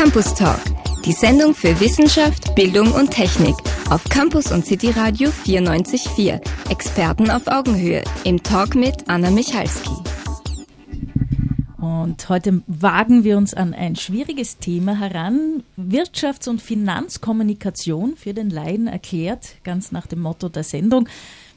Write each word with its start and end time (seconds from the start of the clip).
Campus 0.00 0.32
Talk, 0.32 0.60
die 1.04 1.12
Sendung 1.12 1.56
für 1.56 1.80
Wissenschaft, 1.80 2.54
Bildung 2.54 2.92
und 2.92 3.10
Technik 3.10 3.56
auf 3.90 4.04
Campus 4.04 4.52
und 4.52 4.64
City 4.64 4.90
Radio 4.90 5.28
94.4. 5.30 6.40
Experten 6.70 7.32
auf 7.32 7.48
Augenhöhe 7.48 8.04
im 8.22 8.40
Talk 8.40 8.76
mit 8.76 9.08
Anna 9.08 9.32
Michalski. 9.32 9.90
Und 11.78 12.28
heute 12.28 12.62
wagen 12.68 13.24
wir 13.24 13.36
uns 13.36 13.54
an 13.54 13.74
ein 13.74 13.96
schwieriges 13.96 14.58
Thema 14.58 15.00
heran. 15.00 15.64
Wirtschafts- 15.76 16.48
und 16.48 16.62
Finanzkommunikation 16.62 18.14
für 18.14 18.34
den 18.34 18.50
Laien 18.50 18.86
erklärt, 18.86 19.56
ganz 19.64 19.90
nach 19.90 20.06
dem 20.06 20.20
Motto 20.20 20.48
der 20.48 20.62
Sendung. 20.62 21.08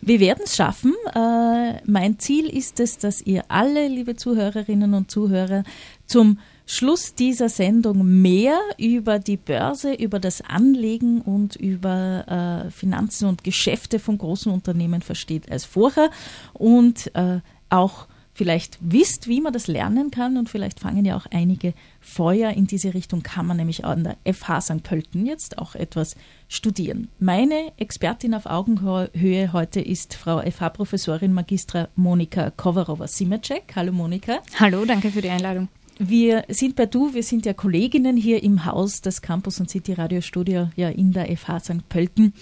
Wir 0.02 0.20
werden 0.20 0.42
es 0.46 0.56
schaffen. 0.56 0.96
Äh, 1.14 1.80
mein 1.86 2.18
Ziel 2.18 2.48
ist 2.48 2.80
es, 2.80 2.98
dass 2.98 3.22
ihr 3.22 3.44
alle, 3.50 3.88
liebe 3.88 4.16
Zuhörerinnen 4.16 4.96
und 4.96 5.12
Zuhörer, 5.12 5.64
zum 6.08 6.40
Schluss 6.72 7.16
dieser 7.16 7.50
Sendung 7.50 8.22
mehr 8.22 8.58
über 8.78 9.20
die 9.20 9.36
Börse, 9.36 9.94
über 9.94 10.20
das 10.20 10.40
Anlegen 10.40 11.20
und 11.20 11.58
über 11.58 12.64
äh, 12.66 12.72
Finanzen 12.72 13.28
und 13.28 13.44
Geschäfte 13.44 14.00
von 14.00 14.18
großen 14.18 14.50
Unternehmen 14.50 15.02
versteht 15.02 15.52
als 15.52 15.66
vorher 15.66 16.10
und 16.54 17.14
äh, 17.14 17.42
auch 17.70 18.08
vielleicht 18.32 18.78
wisst, 18.80 19.28
wie 19.28 19.42
man 19.42 19.52
das 19.52 19.68
lernen 19.68 20.12
kann 20.12 20.38
und 20.38 20.48
vielleicht 20.48 20.80
fangen 20.80 21.04
ja 21.04 21.18
auch 21.18 21.26
einige 21.30 21.74
Feuer 22.00 22.52
in 22.52 22.68
diese 22.68 22.94
Richtung, 22.94 23.22
kann 23.22 23.46
man 23.46 23.58
nämlich 23.58 23.84
an 23.84 24.06
der 24.06 24.34
FH 24.34 24.62
St. 24.62 24.84
Pölten 24.84 25.26
jetzt 25.26 25.58
auch 25.58 25.76
etwas 25.76 26.16
studieren. 26.48 27.10
Meine 27.20 27.74
Expertin 27.76 28.34
auf 28.34 28.46
Augenhöhe 28.46 29.52
heute 29.52 29.82
ist 29.82 30.14
Frau 30.14 30.40
FH-Professorin 30.40 31.34
Magistra 31.34 31.90
Monika 31.98 32.50
Kovarova-Simacek. 32.50 33.64
Hallo 33.76 33.92
Monika. 33.92 34.40
Hallo, 34.58 34.86
danke 34.86 35.12
für 35.12 35.22
die 35.22 35.30
Einladung. 35.30 35.68
Wir 36.04 36.46
sind 36.48 36.76
bei 36.76 36.88
Du, 36.88 37.14
wir 37.14 37.22
sind 37.22 37.46
ja 37.46 37.54
Kolleginnen 37.54 38.18
hier 38.18 38.42
im 38.42 38.66
Haus 38.66 39.02
des 39.02 39.22
Campus 39.22 39.60
und 39.60 39.70
City 39.70 39.94
Radio 39.94 40.22
Studio 40.22 40.72
ja 40.76 40.90
in 40.90 41.12
der 41.12 41.38
FH 41.38 41.60
St. 41.60 41.90
Pölten. 41.90 42.34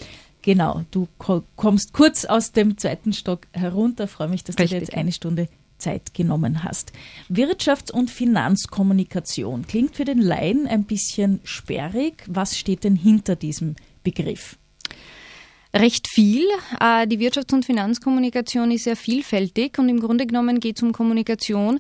Genau, 0.41 0.85
du 0.91 1.09
kommst 1.17 1.91
kurz 1.91 2.23
aus 2.23 2.53
dem 2.53 2.77
zweiten 2.77 3.11
Stock 3.11 3.47
herunter. 3.51 4.07
Freue 4.07 4.29
mich, 4.29 4.45
dass 4.45 4.57
Richtig. 4.57 4.69
du 4.69 4.75
dir 4.75 4.79
jetzt 4.79 4.93
eine 4.93 5.11
Stunde 5.11 5.49
Zeit 5.77 6.13
genommen 6.13 6.63
hast. 6.63 6.93
Wirtschafts- 7.29 7.91
und 7.91 8.09
Finanzkommunikation 8.09 9.67
klingt 9.67 9.97
für 9.97 10.05
den 10.05 10.21
Laien 10.21 10.65
ein 10.65 10.85
bisschen 10.85 11.41
sperrig. 11.43 12.23
Was 12.27 12.57
steht 12.57 12.85
denn 12.85 12.95
hinter 12.95 13.35
diesem 13.35 13.75
Begriff? 14.05 14.57
Recht 15.73 16.07
viel. 16.07 16.45
Äh, 16.79 17.07
die 17.07 17.19
Wirtschafts- 17.19 17.53
und 17.53 17.65
Finanzkommunikation 17.65 18.71
ist 18.71 18.85
sehr 18.85 18.95
vielfältig 18.95 19.77
und 19.77 19.89
im 19.89 19.99
Grunde 19.99 20.25
genommen 20.25 20.61
geht 20.61 20.77
es 20.77 20.83
um 20.83 20.93
Kommunikation 20.93 21.79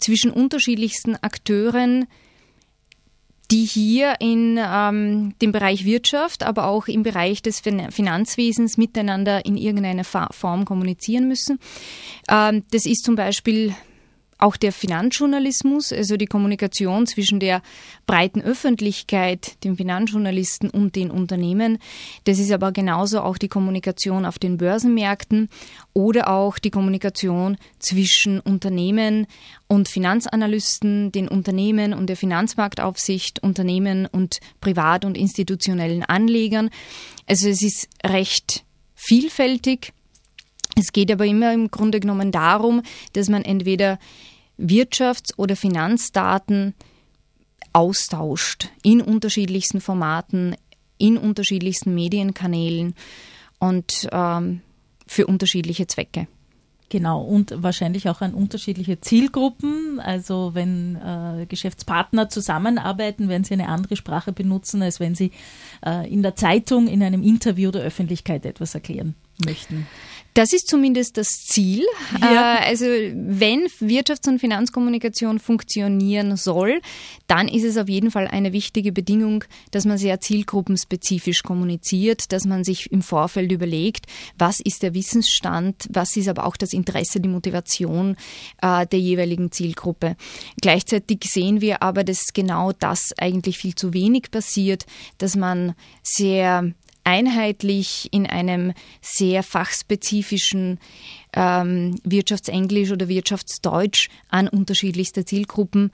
zwischen 0.00 0.30
unterschiedlichsten 0.30 1.16
Akteuren, 1.16 2.06
die 3.50 3.64
hier 3.64 4.14
in 4.20 4.58
ähm, 4.60 5.34
dem 5.42 5.52
Bereich 5.52 5.84
Wirtschaft, 5.84 6.44
aber 6.44 6.66
auch 6.66 6.86
im 6.86 7.02
Bereich 7.02 7.42
des 7.42 7.60
Finanzwesens 7.60 8.76
miteinander 8.76 9.44
in 9.44 9.56
irgendeiner 9.56 10.04
Form 10.04 10.64
kommunizieren 10.64 11.26
müssen. 11.26 11.58
Ähm, 12.28 12.64
das 12.70 12.86
ist 12.86 13.04
zum 13.04 13.16
Beispiel 13.16 13.74
auch 14.40 14.56
der 14.56 14.72
Finanzjournalismus, 14.72 15.92
also 15.92 16.16
die 16.16 16.26
Kommunikation 16.26 17.06
zwischen 17.06 17.40
der 17.40 17.62
breiten 18.06 18.40
Öffentlichkeit, 18.40 19.62
dem 19.64 19.76
Finanzjournalisten 19.76 20.70
und 20.70 20.96
den 20.96 21.10
Unternehmen. 21.10 21.78
Das 22.24 22.38
ist 22.38 22.50
aber 22.52 22.72
genauso 22.72 23.20
auch 23.20 23.38
die 23.38 23.48
Kommunikation 23.48 24.24
auf 24.24 24.38
den 24.38 24.56
Börsenmärkten 24.56 25.48
oder 25.92 26.28
auch 26.28 26.58
die 26.58 26.70
Kommunikation 26.70 27.56
zwischen 27.78 28.40
Unternehmen 28.40 29.26
und 29.68 29.88
Finanzanalysten, 29.88 31.12
den 31.12 31.28
Unternehmen 31.28 31.92
und 31.92 32.08
der 32.08 32.16
Finanzmarktaufsicht, 32.16 33.42
Unternehmen 33.42 34.06
und 34.06 34.40
privat- 34.60 35.04
und 35.04 35.16
institutionellen 35.16 36.02
Anlegern. 36.02 36.70
Also 37.26 37.48
es 37.48 37.62
ist 37.62 37.88
recht 38.04 38.64
vielfältig. 38.94 39.92
Es 40.76 40.92
geht 40.92 41.10
aber 41.10 41.26
immer 41.26 41.52
im 41.52 41.70
Grunde 41.70 42.00
genommen 42.00 42.32
darum, 42.32 42.82
dass 43.12 43.28
man 43.28 43.44
entweder 43.44 43.98
Wirtschafts- 44.60 45.36
oder 45.36 45.56
Finanzdaten 45.56 46.74
austauscht 47.72 48.68
in 48.82 49.00
unterschiedlichsten 49.00 49.80
Formaten, 49.80 50.56
in 50.98 51.16
unterschiedlichsten 51.16 51.94
Medienkanälen 51.94 52.94
und 53.58 54.08
ähm, 54.12 54.60
für 55.06 55.26
unterschiedliche 55.26 55.86
Zwecke. 55.86 56.26
Genau, 56.90 57.22
und 57.22 57.54
wahrscheinlich 57.56 58.08
auch 58.08 58.20
an 58.20 58.34
unterschiedliche 58.34 59.00
Zielgruppen. 59.00 60.00
Also 60.00 60.50
wenn 60.54 60.96
äh, 60.96 61.46
Geschäftspartner 61.46 62.28
zusammenarbeiten, 62.28 63.28
werden 63.28 63.44
sie 63.44 63.54
eine 63.54 63.68
andere 63.68 63.94
Sprache 63.94 64.32
benutzen, 64.32 64.82
als 64.82 64.98
wenn 64.98 65.14
sie 65.14 65.30
äh, 65.86 66.12
in 66.12 66.22
der 66.22 66.34
Zeitung, 66.34 66.88
in 66.88 67.00
einem 67.04 67.22
Interview 67.22 67.70
der 67.70 67.82
Öffentlichkeit 67.82 68.44
etwas 68.44 68.74
erklären 68.74 69.14
möchten. 69.44 69.86
Das 70.34 70.52
ist 70.52 70.68
zumindest 70.68 71.16
das 71.16 71.28
Ziel. 71.46 71.84
Ja. 72.20 72.58
Äh, 72.58 72.68
also 72.68 72.86
wenn 72.86 73.66
Wirtschafts- 73.80 74.28
und 74.28 74.38
Finanzkommunikation 74.38 75.38
funktionieren 75.38 76.36
soll, 76.36 76.80
dann 77.26 77.48
ist 77.48 77.64
es 77.64 77.76
auf 77.76 77.88
jeden 77.88 78.10
Fall 78.10 78.28
eine 78.28 78.52
wichtige 78.52 78.92
Bedingung, 78.92 79.44
dass 79.70 79.84
man 79.84 79.98
sehr 79.98 80.20
zielgruppenspezifisch 80.20 81.42
kommuniziert, 81.42 82.32
dass 82.32 82.44
man 82.44 82.64
sich 82.64 82.90
im 82.92 83.02
Vorfeld 83.02 83.50
überlegt, 83.50 84.06
was 84.38 84.60
ist 84.60 84.82
der 84.82 84.94
Wissensstand, 84.94 85.86
was 85.90 86.16
ist 86.16 86.28
aber 86.28 86.46
auch 86.46 86.56
das 86.56 86.72
Interesse, 86.72 87.20
die 87.20 87.28
Motivation 87.28 88.16
äh, 88.62 88.86
der 88.86 88.98
jeweiligen 88.98 89.50
Zielgruppe. 89.50 90.16
Gleichzeitig 90.60 91.24
sehen 91.24 91.60
wir 91.60 91.82
aber, 91.82 92.04
dass 92.04 92.32
genau 92.32 92.72
das 92.72 93.12
eigentlich 93.18 93.58
viel 93.58 93.74
zu 93.74 93.92
wenig 93.92 94.30
passiert, 94.30 94.86
dass 95.18 95.36
man 95.36 95.74
sehr 96.02 96.72
einheitlich 97.10 98.08
in 98.12 98.26
einem 98.28 98.72
sehr 99.00 99.42
fachspezifischen 99.42 100.78
ähm, 101.32 101.96
Wirtschaftsenglisch 102.04 102.92
oder 102.92 103.08
Wirtschaftsdeutsch 103.08 104.08
an 104.28 104.46
unterschiedlichste 104.46 105.24
Zielgruppen 105.24 105.90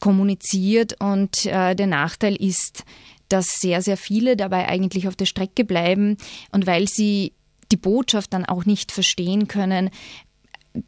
kommuniziert. 0.00 1.00
Und 1.00 1.46
äh, 1.46 1.74
der 1.74 1.86
Nachteil 1.86 2.36
ist, 2.36 2.84
dass 3.30 3.46
sehr, 3.60 3.80
sehr 3.80 3.96
viele 3.96 4.36
dabei 4.36 4.68
eigentlich 4.68 5.08
auf 5.08 5.16
der 5.16 5.24
Strecke 5.24 5.64
bleiben 5.64 6.18
und 6.52 6.66
weil 6.66 6.88
sie 6.88 7.32
die 7.72 7.78
Botschaft 7.78 8.34
dann 8.34 8.44
auch 8.44 8.66
nicht 8.66 8.92
verstehen 8.92 9.48
können, 9.48 9.88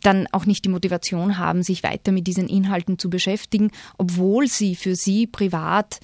dann 0.03 0.27
auch 0.33 0.45
nicht 0.45 0.67
die 0.67 0.69
Motivation 0.69 1.39
haben, 1.39 1.63
sich 1.63 1.83
weiter 1.83 2.13
mit 2.13 2.27
diesen 2.27 2.49
Inhalten 2.49 2.99
zu 2.99 3.09
beschäftigen, 3.09 3.71
obwohl 3.97 4.49
sie 4.49 4.75
für 4.75 4.97
sie 4.97 5.27
privat 5.27 6.01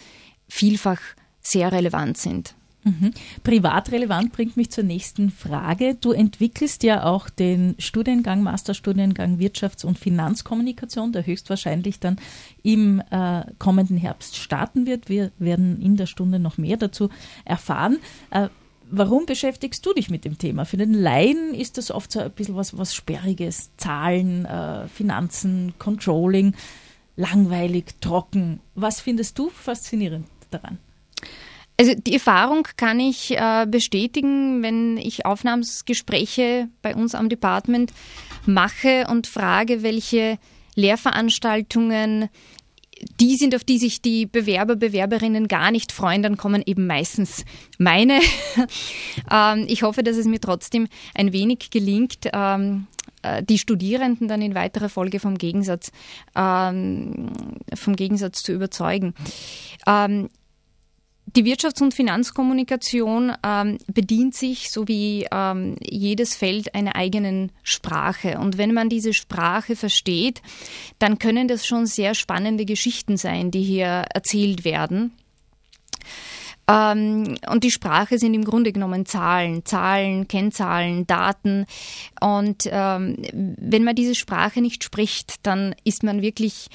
vielfach 0.48 1.00
sehr 1.42 1.70
relevant 1.70 2.16
sind. 2.16 2.54
Mhm. 2.84 3.12
Privat 3.42 3.90
relevant 3.90 4.32
bringt 4.32 4.56
mich 4.56 4.70
zur 4.70 4.84
nächsten 4.84 5.30
Frage. 5.30 5.96
Du 6.00 6.12
entwickelst 6.12 6.82
ja 6.84 7.04
auch 7.04 7.28
den 7.28 7.74
Studiengang, 7.78 8.42
Masterstudiengang 8.42 9.38
Wirtschafts- 9.38 9.84
und 9.84 9.98
Finanzkommunikation, 9.98 11.12
der 11.12 11.26
höchstwahrscheinlich 11.26 11.98
dann 11.98 12.18
im 12.62 13.02
äh, 13.10 13.42
kommenden 13.58 13.96
Herbst 13.96 14.36
starten 14.36 14.86
wird. 14.86 15.08
Wir 15.08 15.32
werden 15.38 15.80
in 15.82 15.96
der 15.96 16.06
Stunde 16.06 16.38
noch 16.38 16.56
mehr 16.56 16.76
dazu 16.76 17.10
erfahren. 17.44 17.98
Äh, 18.30 18.48
warum 18.90 19.26
beschäftigst 19.26 19.84
du 19.84 19.92
dich 19.92 20.08
mit 20.08 20.24
dem 20.24 20.38
Thema? 20.38 20.64
Für 20.64 20.76
den 20.76 20.94
Laien 20.94 21.54
ist 21.54 21.78
das 21.78 21.90
oft 21.90 22.12
so 22.12 22.20
ein 22.20 22.30
bisschen 22.30 22.56
was, 22.56 22.78
was 22.78 22.94
Sperriges. 22.94 23.70
Zahlen, 23.76 24.44
äh, 24.44 24.86
Finanzen, 24.88 25.74
Controlling, 25.78 26.54
langweilig, 27.16 28.00
trocken. 28.00 28.60
Was 28.76 29.00
findest 29.00 29.38
du 29.38 29.50
faszinierend 29.50 30.26
daran? 30.50 30.78
Also 31.80 31.94
die 31.94 32.14
Erfahrung 32.14 32.66
kann 32.76 32.98
ich 32.98 33.36
äh, 33.36 33.66
bestätigen, 33.70 34.62
wenn 34.64 34.96
ich 34.96 35.24
Aufnahmsgespräche 35.24 36.68
bei 36.82 36.96
uns 36.96 37.14
am 37.14 37.28
Department 37.28 37.92
mache 38.46 39.06
und 39.08 39.28
frage, 39.28 39.84
welche 39.84 40.38
Lehrveranstaltungen 40.74 42.28
die 43.20 43.36
sind, 43.36 43.54
auf 43.54 43.62
die 43.62 43.78
sich 43.78 44.02
die 44.02 44.26
Bewerber, 44.26 44.74
Bewerberinnen 44.74 45.46
gar 45.46 45.70
nicht 45.70 45.92
freuen, 45.92 46.22
dann 46.22 46.36
kommen 46.36 46.62
eben 46.66 46.88
meistens 46.88 47.44
meine. 47.78 48.18
ähm, 49.30 49.66
ich 49.68 49.84
hoffe, 49.84 50.02
dass 50.02 50.16
es 50.16 50.26
mir 50.26 50.40
trotzdem 50.40 50.88
ein 51.14 51.32
wenig 51.32 51.70
gelingt, 51.70 52.28
ähm, 52.32 52.88
äh, 53.22 53.42
die 53.42 53.58
Studierenden 53.58 54.26
dann 54.26 54.42
in 54.42 54.56
weiterer 54.56 54.88
Folge 54.88 55.20
vom 55.20 55.38
Gegensatz, 55.38 55.92
ähm, 56.34 57.30
vom 57.74 57.94
Gegensatz 57.94 58.42
zu 58.42 58.52
überzeugen. 58.52 59.14
Die 61.36 61.44
Wirtschafts- 61.44 61.82
und 61.82 61.94
Finanzkommunikation 61.94 63.32
ähm, 63.44 63.78
bedient 63.86 64.34
sich, 64.34 64.70
so 64.70 64.88
wie 64.88 65.26
ähm, 65.30 65.76
jedes 65.80 66.34
Feld, 66.34 66.74
einer 66.74 66.96
eigenen 66.96 67.52
Sprache. 67.62 68.38
Und 68.38 68.56
wenn 68.56 68.72
man 68.72 68.88
diese 68.88 69.12
Sprache 69.12 69.76
versteht, 69.76 70.40
dann 70.98 71.18
können 71.18 71.48
das 71.48 71.66
schon 71.66 71.86
sehr 71.86 72.14
spannende 72.14 72.64
Geschichten 72.64 73.16
sein, 73.16 73.50
die 73.50 73.62
hier 73.62 74.06
erzählt 74.14 74.64
werden. 74.64 75.12
Ähm, 76.68 77.36
und 77.48 77.64
die 77.64 77.70
Sprache 77.70 78.18
sind 78.18 78.34
im 78.34 78.44
Grunde 78.44 78.72
genommen 78.72 79.06
Zahlen, 79.06 79.64
Zahlen, 79.64 80.28
Kennzahlen, 80.28 81.06
Daten. 81.06 81.66
Und 82.20 82.68
ähm, 82.70 83.16
wenn 83.32 83.84
man 83.84 83.94
diese 83.94 84.14
Sprache 84.14 84.60
nicht 84.60 84.84
spricht, 84.84 85.46
dann 85.46 85.74
ist 85.84 86.02
man 86.02 86.20
wirklich 86.22 86.68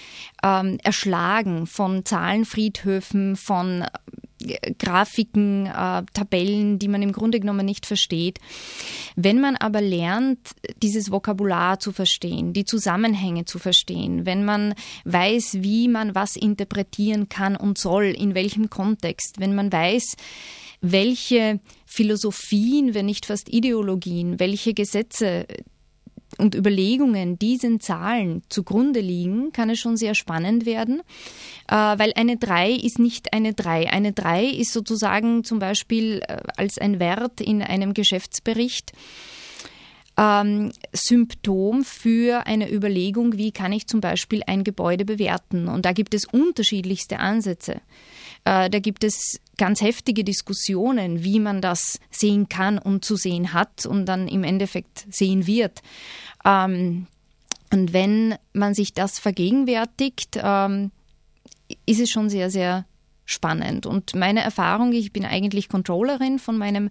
ähm, 0.44 0.80
erschlagen 0.84 1.68
von 1.68 2.06
Zahlenfriedhöfen, 2.06 3.36
von 3.36 3.86
Grafiken, 4.80 5.66
äh, 5.68 6.04
Tabellen, 6.14 6.80
die 6.80 6.88
man 6.88 7.02
im 7.02 7.12
Grunde 7.12 7.40
genommen 7.40 7.66
nicht 7.66 7.86
versteht. 7.86 8.40
Wenn 9.16 9.40
man 9.40 9.56
aber 9.56 9.82
lernt, 9.82 10.40
dieses 10.82 11.12
Vokabular 11.12 11.80
zu 11.80 11.92
verstehen, 11.92 12.54
die 12.54 12.66
Zusammenhänge 12.66 13.46
zu 13.46 13.60
verstehen, 13.60 14.26
wenn 14.26 14.46
man 14.46 14.74
weiß, 15.06 15.58
wie 15.62 15.88
man 15.88 16.16
was 16.16 16.36
interpretieren 16.36 17.30
kann 17.30 17.56
und 17.56 17.78
soll, 17.78 18.06
in 18.06 18.36
welchem 18.36 18.70
Kontext, 18.70 19.40
wenn 19.40 19.56
man 19.56 19.72
weiß, 19.72 20.16
welche 20.82 21.60
Philosophien, 21.86 22.94
wenn 22.94 23.06
nicht 23.06 23.26
fast 23.26 23.52
Ideologien, 23.52 24.40
welche 24.40 24.74
Gesetze 24.74 25.46
und 26.38 26.56
Überlegungen 26.56 27.38
diesen 27.40 27.80
Zahlen 27.80 28.44
zugrunde 28.50 29.00
liegen, 29.00 29.52
kann 29.52 29.70
es 29.70 29.80
schon 29.80 29.98
sehr 29.98 30.16
spannend 30.16 30.66
werden, 30.66 31.02
äh, 31.68 31.76
weil 31.76 32.14
eine 32.16 32.38
3 32.38 32.72
ist 32.72 33.00
nicht 33.00 33.34
eine 33.34 33.54
3. 33.54 33.90
Eine 33.92 34.14
3 34.14 34.46
ist 34.46 34.74
sozusagen 34.74 35.44
zum 35.44 35.60
Beispiel 35.60 36.22
äh, 36.28 36.38
als 36.58 36.78
ein 36.78 37.00
Wert 37.00 37.42
in 37.42 37.62
einem 37.62 37.94
Geschäftsbericht 37.94 38.94
ähm, 40.18 40.72
Symptom 40.92 41.84
für 41.84 42.46
eine 42.46 42.72
Überlegung, 42.72 43.38
wie 43.38 43.52
kann 43.52 43.72
ich 43.72 43.88
zum 43.88 44.02
Beispiel 44.02 44.44
ein 44.46 44.64
Gebäude 44.64 45.06
bewerten. 45.06 45.68
Und 45.68 45.86
da 45.86 45.92
gibt 45.92 46.14
es 46.14 46.26
unterschiedlichste 46.26 47.20
Ansätze. 47.20 47.82
Äh, 48.46 48.70
da 48.70 48.80
gibt 48.80 49.04
es 49.04 49.40
ganz 49.58 49.82
heftige 49.82 50.24
Diskussionen, 50.24 51.24
wie 51.24 51.40
man 51.40 51.62
das 51.62 52.00
sehen 52.10 52.50
kann 52.50 52.78
und 52.78 53.06
zu 53.06 53.16
sehen 53.16 53.54
hat 53.54 53.86
und 53.86 54.06
dann 54.06 54.28
im 54.28 54.44
Endeffekt 54.44 55.06
sehen 55.12 55.48
wird. 55.48 55.82
Ähm, 56.44 57.08
und 57.72 57.94
wenn 57.94 58.36
man 58.54 58.74
sich 58.74 58.94
das 58.94 59.20
vergegenwärtigt, 59.20 60.40
ähm, 60.42 60.92
ist 61.86 62.00
es 62.00 62.10
schon 62.10 62.30
sehr, 62.30 62.50
sehr 62.50 62.86
spannend. 63.26 63.86
Und 63.86 64.16
meine 64.16 64.42
Erfahrung, 64.42 64.92
ich 64.92 65.14
bin 65.14 65.26
eigentlich 65.26 65.70
Controllerin 65.70 66.40
von 66.40 66.58
meinem, 66.58 66.90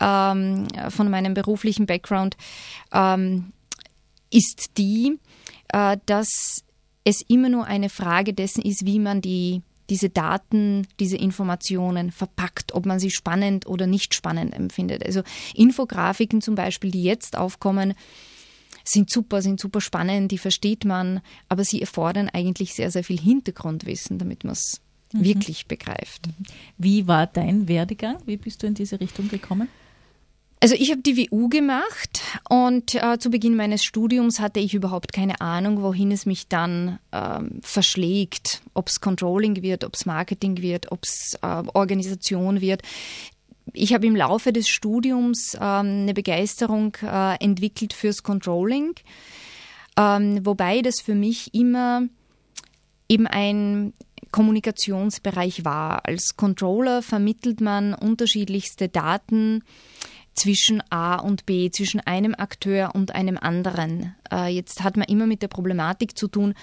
ähm, 0.00 0.68
von 0.88 1.10
meinem 1.10 1.34
beruflichen 1.34 1.86
Background, 1.86 2.36
ähm, 2.92 3.52
ist 4.30 4.78
die, 4.78 5.18
äh, 5.68 5.98
dass 6.06 6.62
es 7.04 7.20
immer 7.28 7.48
nur 7.48 7.66
eine 7.66 7.88
Frage 7.88 8.32
dessen 8.32 8.62
ist, 8.62 8.86
wie 8.86 8.98
man 8.98 9.20
die 9.20 9.62
diese 9.92 10.08
Daten, 10.08 10.86
diese 11.00 11.18
Informationen 11.18 12.12
verpackt, 12.12 12.72
ob 12.72 12.86
man 12.86 12.98
sie 12.98 13.10
spannend 13.10 13.66
oder 13.66 13.86
nicht 13.86 14.14
spannend 14.14 14.54
empfindet. 14.54 15.04
Also 15.04 15.22
Infografiken 15.54 16.40
zum 16.40 16.54
Beispiel, 16.54 16.90
die 16.90 17.02
jetzt 17.02 17.36
aufkommen, 17.36 17.92
sind 18.84 19.10
super, 19.10 19.42
sind 19.42 19.60
super 19.60 19.82
spannend, 19.82 20.32
die 20.32 20.38
versteht 20.38 20.86
man, 20.86 21.20
aber 21.50 21.62
sie 21.62 21.82
erfordern 21.82 22.30
eigentlich 22.32 22.72
sehr, 22.72 22.90
sehr 22.90 23.04
viel 23.04 23.20
Hintergrundwissen, 23.20 24.16
damit 24.16 24.44
man 24.44 24.54
es 24.54 24.80
mhm. 25.12 25.24
wirklich 25.24 25.66
begreift. 25.66 26.22
Wie 26.78 27.06
war 27.06 27.26
dein 27.26 27.68
Werdegang? 27.68 28.16
Wie 28.24 28.38
bist 28.38 28.62
du 28.62 28.68
in 28.68 28.74
diese 28.74 28.98
Richtung 28.98 29.28
gekommen? 29.28 29.68
Also 30.62 30.76
ich 30.76 30.92
habe 30.92 31.02
die 31.02 31.28
WU 31.28 31.48
gemacht 31.48 32.22
und 32.48 32.94
äh, 32.94 33.18
zu 33.18 33.30
Beginn 33.30 33.56
meines 33.56 33.82
Studiums 33.82 34.38
hatte 34.38 34.60
ich 34.60 34.74
überhaupt 34.74 35.12
keine 35.12 35.40
Ahnung, 35.40 35.82
wohin 35.82 36.12
es 36.12 36.24
mich 36.24 36.46
dann 36.46 37.00
ähm, 37.10 37.58
verschlägt, 37.62 38.62
ob 38.72 38.86
es 38.86 39.00
Controlling 39.00 39.60
wird, 39.62 39.82
ob 39.82 39.96
es 39.96 40.06
Marketing 40.06 40.62
wird, 40.62 40.92
ob 40.92 41.02
es 41.02 41.36
äh, 41.42 41.64
Organisation 41.74 42.60
wird. 42.60 42.82
Ich 43.72 43.92
habe 43.92 44.06
im 44.06 44.14
Laufe 44.14 44.52
des 44.52 44.68
Studiums 44.68 45.54
ähm, 45.54 46.02
eine 46.02 46.14
Begeisterung 46.14 46.96
äh, 47.02 47.42
entwickelt 47.42 47.92
fürs 47.92 48.22
Controlling, 48.22 48.92
ähm, 49.96 50.46
wobei 50.46 50.80
das 50.80 51.00
für 51.00 51.16
mich 51.16 51.52
immer 51.54 52.02
eben 53.08 53.26
ein 53.26 53.94
Kommunikationsbereich 54.30 55.64
war. 55.64 56.06
Als 56.06 56.36
Controller 56.36 57.02
vermittelt 57.02 57.60
man 57.60 57.94
unterschiedlichste 57.94 58.88
Daten 58.88 59.64
zwischen 60.34 60.82
A 60.90 61.16
und 61.16 61.46
B, 61.46 61.70
zwischen 61.70 62.00
einem 62.00 62.34
Akteur 62.34 62.94
und 62.94 63.14
einem 63.14 63.38
anderen. 63.38 64.14
Äh, 64.30 64.48
jetzt 64.48 64.82
hat 64.82 64.96
man 64.96 65.08
immer 65.08 65.26
mit 65.26 65.42
der 65.42 65.48
Problematik 65.48 66.16
zu 66.16 66.28
tun, 66.28 66.54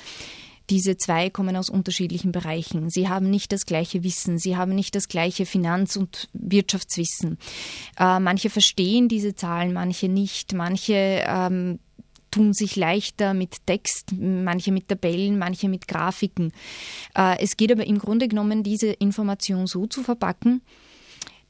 diese 0.69 0.97
zwei 0.97 1.29
kommen 1.29 1.55
aus 1.55 1.69
unterschiedlichen 1.69 2.31
Bereichen. 2.31 2.89
Sie 2.89 3.09
haben 3.09 3.29
nicht 3.29 3.51
das 3.51 3.65
gleiche 3.65 4.03
Wissen, 4.03 4.37
sie 4.37 4.55
haben 4.55 4.75
nicht 4.75 4.93
das 4.95 5.07
gleiche 5.07 5.45
Finanz- 5.45 5.95
und 5.95 6.29
Wirtschaftswissen. 6.33 7.37
Äh, 7.99 8.19
manche 8.19 8.49
verstehen 8.49 9.07
diese 9.07 9.35
Zahlen, 9.35 9.73
manche 9.73 10.09
nicht, 10.09 10.53
manche 10.53 11.23
ähm, 11.25 11.79
tun 12.31 12.53
sich 12.53 12.75
leichter 12.75 13.33
mit 13.33 13.65
Text, 13.65 14.13
manche 14.13 14.71
mit 14.71 14.87
Tabellen, 14.87 15.39
manche 15.39 15.67
mit 15.69 15.87
Grafiken. 15.87 16.53
Äh, 17.15 17.39
es 17.39 17.57
geht 17.57 17.71
aber 17.71 17.87
im 17.87 17.97
Grunde 17.97 18.27
genommen, 18.27 18.61
diese 18.61 18.91
Information 18.91 19.65
so 19.65 19.87
zu 19.87 20.03
verpacken, 20.03 20.61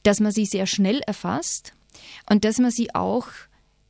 dass 0.02 0.20
man 0.20 0.32
sie 0.32 0.46
sehr 0.46 0.66
schnell 0.66 1.00
erfasst 1.00 1.74
und 2.28 2.44
dass 2.44 2.58
man 2.58 2.70
sie 2.70 2.94
auch 2.94 3.26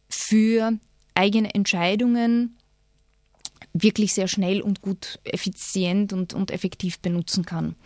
für 0.08 0.72
eigene 1.14 1.54
Entscheidungen 1.54 2.56
wirklich 3.72 4.14
sehr 4.14 4.26
schnell 4.26 4.62
und 4.62 4.82
gut, 4.82 5.20
effizient 5.24 6.12
und, 6.12 6.34
und 6.34 6.50
effektiv 6.50 6.98
benutzen 7.00 7.44
kann. 7.44 7.76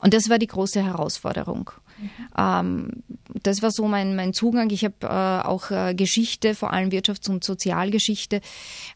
Und 0.00 0.14
das 0.14 0.28
war 0.28 0.38
die 0.38 0.46
große 0.46 0.82
Herausforderung. 0.82 1.70
Mhm. 1.98 2.10
Ähm, 2.36 2.90
das 3.42 3.62
war 3.62 3.70
so 3.70 3.86
mein, 3.86 4.16
mein 4.16 4.32
Zugang. 4.32 4.70
Ich 4.70 4.84
habe 4.84 4.96
äh, 5.02 5.46
auch 5.46 5.70
äh, 5.70 5.94
Geschichte, 5.94 6.54
vor 6.54 6.72
allem 6.72 6.90
Wirtschafts- 6.90 7.30
und 7.30 7.44
Sozialgeschichte 7.44 8.40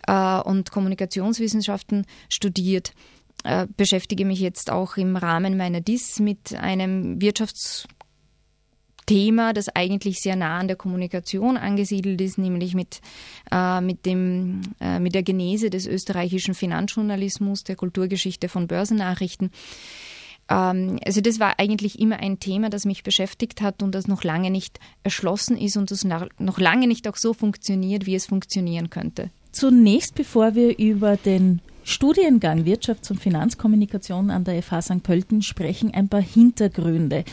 äh, 0.07 0.41
und 0.41 0.71
Kommunikationswissenschaften 0.71 2.07
studiert. 2.29 2.93
Äh, 3.45 3.67
beschäftige 3.77 4.25
mich 4.25 4.41
jetzt 4.41 4.71
auch 4.71 4.97
im 4.97 5.17
Rahmen 5.17 5.57
meiner 5.57 5.81
DIS 5.81 6.19
mit 6.21 6.55
einem 6.55 7.19
Wirtschafts- 7.19 7.87
Thema, 9.07 9.53
das 9.53 9.69
eigentlich 9.69 10.21
sehr 10.21 10.37
nah 10.37 10.59
an 10.59 10.69
der 10.69 10.77
Kommunikation 10.77 11.57
angesiedelt 11.57 12.21
ist, 12.21 12.39
nämlich 12.39 12.75
mit, 12.75 13.01
äh, 13.51 13.81
mit, 13.81 14.07
dem, 14.07 14.63
äh, 14.81 14.99
mit 14.99 15.15
der 15.15 15.23
Genese 15.23 15.71
des 15.71 15.87
österreichischen 15.87 16.55
Finanzjournalismus, 16.55 17.65
der 17.65 17.77
Kulturgeschichte 17.77 18.49
von 18.49 18.67
Börsennachrichten. 18.69 19.51
Ähm, 20.49 20.99
also 21.05 21.21
das 21.21 21.41
war 21.41 21.59
eigentlich 21.59 21.99
immer 21.99 22.19
ein 22.19 22.39
Thema, 22.39 22.71
das 22.71 22.85
mich 22.85 23.03
beschäftigt 23.03 23.61
hat 23.61 23.83
und 23.83 23.95
das 23.95 24.07
noch 24.07 24.25
lange 24.25 24.51
nicht 24.51 24.79
erschlossen 25.03 25.57
ist 25.57 25.77
und 25.77 25.91
das 25.91 26.05
noch 26.05 26.59
lange 26.59 26.87
nicht 26.87 27.09
auch 27.09 27.17
so 27.17 27.33
funktioniert, 27.35 28.07
wie 28.07 28.15
es 28.15 28.27
funktionieren 28.27 28.91
könnte. 28.91 29.31
Zunächst, 29.53 30.15
bevor 30.15 30.55
wir 30.55 30.79
über 30.79 31.17
den 31.17 31.61
Studiengang 31.85 32.65
Wirtschafts- 32.65 33.11
und 33.11 33.21
Finanzkommunikation 33.21 34.31
an 34.31 34.45
der 34.45 34.63
FH 34.63 34.83
St. 34.83 35.03
Pölten 35.03 35.43
sprechen 35.43 35.93
ein 35.93 36.09
paar 36.09 36.23
Hintergründe. 36.23 37.25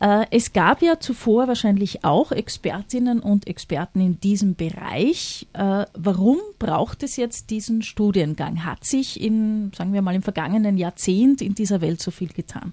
Äh, 0.00 0.26
es 0.30 0.52
gab 0.52 0.82
ja 0.82 1.00
zuvor 1.00 1.48
wahrscheinlich 1.48 2.04
auch 2.04 2.32
Expertinnen 2.32 3.20
und 3.20 3.46
Experten 3.46 4.00
in 4.00 4.20
diesem 4.20 4.54
Bereich. 4.54 5.46
Äh, 5.52 5.86
warum 5.94 6.38
braucht 6.58 7.02
es 7.02 7.16
jetzt 7.16 7.50
diesen 7.50 7.82
Studiengang? 7.82 8.64
Hat 8.64 8.84
sich 8.84 9.20
in, 9.20 9.72
sagen 9.76 9.92
wir 9.92 10.02
mal, 10.02 10.14
im 10.14 10.22
vergangenen 10.22 10.76
Jahrzehnt 10.76 11.40
in 11.40 11.54
dieser 11.54 11.80
Welt 11.80 12.00
so 12.00 12.10
viel 12.10 12.28
getan? 12.28 12.72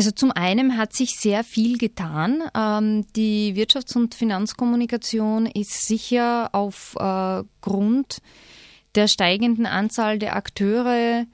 Also 0.00 0.12
zum 0.12 0.32
einen 0.32 0.78
hat 0.78 0.94
sich 0.94 1.16
sehr 1.16 1.44
viel 1.44 1.76
getan. 1.76 2.42
Ähm, 2.56 3.04
die 3.16 3.54
Wirtschafts- 3.54 3.96
und 3.96 4.14
Finanzkommunikation 4.14 5.44
ist 5.44 5.86
sicher 5.86 6.48
aufgrund 6.52 8.18
äh, 8.18 8.20
der 8.94 9.08
steigenden 9.08 9.66
Anzahl 9.66 10.18
der 10.18 10.36
Akteure, 10.36 11.26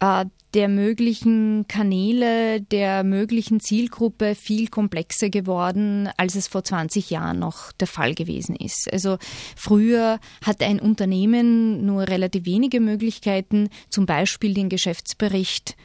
äh, 0.00 0.24
der 0.54 0.68
möglichen 0.68 1.66
Kanäle, 1.66 2.60
der 2.60 3.02
möglichen 3.02 3.58
Zielgruppe 3.58 4.36
viel 4.36 4.68
komplexer 4.68 5.28
geworden, 5.28 6.08
als 6.16 6.36
es 6.36 6.46
vor 6.46 6.62
20 6.62 7.10
Jahren 7.10 7.40
noch 7.40 7.72
der 7.72 7.88
Fall 7.88 8.14
gewesen 8.14 8.54
ist. 8.54 8.90
Also 8.92 9.18
früher 9.56 10.20
hatte 10.44 10.64
ein 10.64 10.78
Unternehmen 10.78 11.84
nur 11.84 12.06
relativ 12.06 12.44
wenige 12.46 12.80
Möglichkeiten, 12.80 13.68
zum 13.88 14.06
Beispiel 14.06 14.54
den 14.54 14.68
Geschäftsbericht 14.68 15.76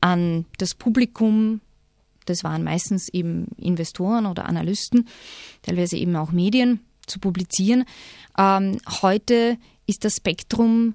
an 0.00 0.46
das 0.58 0.74
Publikum, 0.74 1.60
das 2.24 2.44
waren 2.44 2.64
meistens 2.64 3.08
eben 3.08 3.48
Investoren 3.58 4.26
oder 4.26 4.46
Analysten, 4.46 5.08
teilweise 5.60 5.96
eben 5.96 6.16
auch 6.16 6.32
Medien, 6.32 6.80
zu 7.06 7.18
publizieren. 7.18 7.84
Ähm, 8.38 8.78
heute 9.02 9.58
ist 9.86 10.04
das 10.04 10.16
Spektrum 10.16 10.94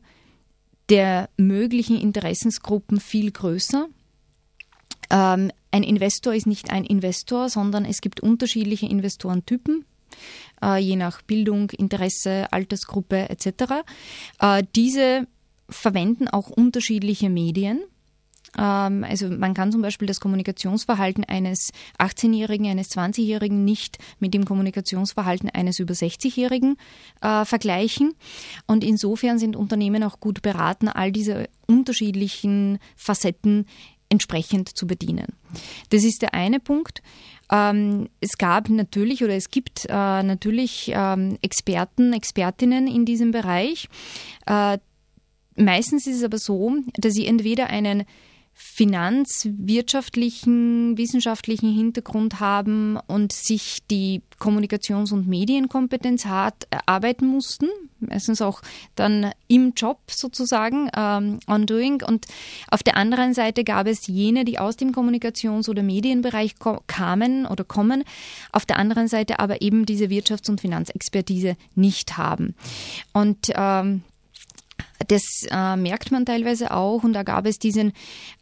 der 0.90 1.30
möglichen 1.38 2.00
Interessensgruppen 2.00 3.00
viel 3.00 3.32
größer. 3.32 3.88
Ähm, 5.10 5.52
ein 5.72 5.84
Investor 5.84 6.34
ist 6.34 6.48
nicht 6.48 6.72
ein 6.72 6.86
Investor, 6.86 7.50
sondern 7.50 7.86
es 7.86 8.02
gibt 8.02 8.20
unterschiedliche 8.20 8.88
Investorentypen, 8.88 9.86
äh, 10.64 10.78
je 10.78 10.96
nach 10.96 11.22
Bildung, 11.22 11.70
Interesse, 11.72 12.52
Altersgruppe 12.52 13.30
etc. 13.30 13.84
Äh, 14.40 14.64
diese 14.76 15.28
verwenden 15.70 16.28
auch 16.28 16.50
unterschiedliche 16.50 17.30
Medien. 17.30 17.82
Ähm, 18.58 19.04
also 19.04 19.30
man 19.30 19.54
kann 19.54 19.72
zum 19.72 19.82
Beispiel 19.82 20.08
das 20.08 20.20
Kommunikationsverhalten 20.20 21.24
eines 21.24 21.72
18-Jährigen, 22.00 22.68
eines 22.68 22.92
20-Jährigen 22.92 23.64
nicht 23.66 23.98
mit 24.20 24.34
dem 24.34 24.46
Kommunikationsverhalten 24.46 25.50
eines 25.50 25.80
über 25.80 25.94
60-Jährigen 25.94 26.78
äh, 27.22 27.46
vergleichen. 27.46 28.14
Und 28.66 28.84
insofern 28.84 29.40
sind 29.40 29.56
Unternehmen 29.56 30.04
auch 30.04 30.20
gut 30.20 30.42
beraten, 30.42 30.88
all 30.88 31.12
diese 31.12 31.50
unterschiedlichen 31.68 32.80
Facetten 32.96 33.66
entsprechend 34.10 34.70
zu 34.70 34.88
bedienen. 34.88 35.34
Das 35.90 36.04
ist 36.04 36.22
der 36.22 36.34
eine 36.34 36.60
Punkt. 36.60 37.02
Ähm, 37.52 38.10
es 38.20 38.38
gab 38.38 38.70
natürlich 38.70 39.24
oder 39.24 39.36
es 39.36 39.50
gibt 39.50 39.86
äh, 39.86 40.24
natürlich 40.24 40.92
ähm, 40.94 41.38
Experten, 41.42 42.14
Expertinnen 42.14 42.88
in 42.88 43.06
diesem 43.06 43.32
Bereich. 43.32 43.90
Äh, 44.46 44.78
meistens 45.56 46.08
ist 46.08 46.18
es 46.18 46.24
aber 46.24 46.38
so, 46.38 46.76
dass 46.96 47.14
sie 47.14 47.26
entweder 47.26 47.68
einen 47.68 48.06
finanzwirtschaftlichen, 48.60 50.98
wissenschaftlichen 50.98 51.72
Hintergrund 51.72 52.40
haben 52.40 52.98
und 53.06 53.32
sich 53.32 53.86
die 53.90 54.24
Kommunikations- 54.40 55.14
und 55.14 55.28
Medienkompetenz 55.28 56.26
hart 56.26 56.66
erarbeiten 56.72 57.28
mussten, 57.28 57.68
meistens 58.00 58.42
auch 58.42 58.64
dann 58.96 59.30
im 59.48 59.74
Job 59.76 60.00
sozusagen, 60.10 60.90
ähm, 60.98 61.40
ongoing. 61.46 62.02
Und 62.02 62.26
auf 62.70 62.82
der 62.82 62.98
anderen 62.98 63.36
Seite 63.36 63.64
gab 63.64 63.86
es 63.86 64.08
jene, 64.08 64.44
die 64.44 64.58
aus 64.58 64.76
dem 64.76 64.92
Kommunikations- 64.92 65.70
oder 65.70 65.84
Medienbereich 65.84 66.56
kamen 66.88 67.46
oder 67.46 67.64
kommen, 67.64 68.04
auf 68.52 68.66
der 68.66 68.78
anderen 68.78 69.08
Seite 69.08 69.40
aber 69.40 69.62
eben 69.62 69.86
diese 69.86 70.06
Wirtschafts- 70.06 70.50
und 70.50 70.62
Finanzexpertise 70.62 71.58
nicht 71.76 72.18
haben. 72.18 72.56
Und 73.14 73.52
ähm, 73.56 74.02
das 75.08 75.46
äh, 75.50 75.76
merkt 75.76 76.12
man 76.12 76.26
teilweise 76.26 76.72
auch 76.72 77.04
und 77.04 77.14
da 77.14 77.24
gab 77.24 77.46
es 77.46 77.60
diesen 77.60 77.94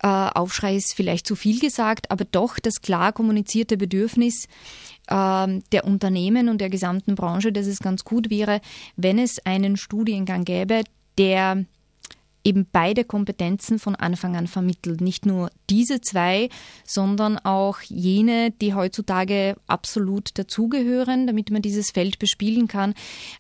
äh, 0.02 0.08
Aufschrei, 0.08 0.76
ist 0.76 0.94
vielleicht 0.94 1.28
zu 1.28 1.36
viel 1.36 1.60
gesagt, 1.60 2.12
aber 2.12 2.26
doch 2.26 2.60
das 2.60 2.82
klar 2.82 3.14
kommunizierte 3.14 3.78
Bedürfnis 3.78 4.48
äh, 5.08 5.60
der 5.72 5.84
Unternehmen 5.84 6.50
und 6.50 6.60
der 6.60 6.70
gesamten 6.70 7.16
Branche, 7.16 7.52
dass 7.52 7.68
es 7.68 7.80
ganz 7.80 8.04
gut 8.04 8.30
wäre, 8.30 8.62
wenn 8.96 9.20
es 9.20 9.46
einen 9.46 9.78
Studiengang 9.78 10.46
gäbe, 10.46 10.84
der 11.18 11.66
eben 12.46 12.68
beide 12.72 13.04
Kompetenzen 13.04 13.80
von 13.80 13.96
Anfang 13.96 14.36
an 14.38 14.48
vermittelt. 14.48 15.02
Nicht 15.02 15.26
nur 15.26 15.50
diese 15.70 16.00
zwei, 16.00 16.50
sondern 16.86 17.40
auch 17.40 17.82
jene, 17.82 18.52
die 18.52 18.76
heutzutage 18.76 19.58
absolut 19.68 20.38
dazugehören, 20.38 21.26
damit 21.26 21.50
man 21.50 21.64
dieses 21.64 21.92
Feld 21.92 22.20
bespielen 22.20 22.68
kann. 22.68 22.94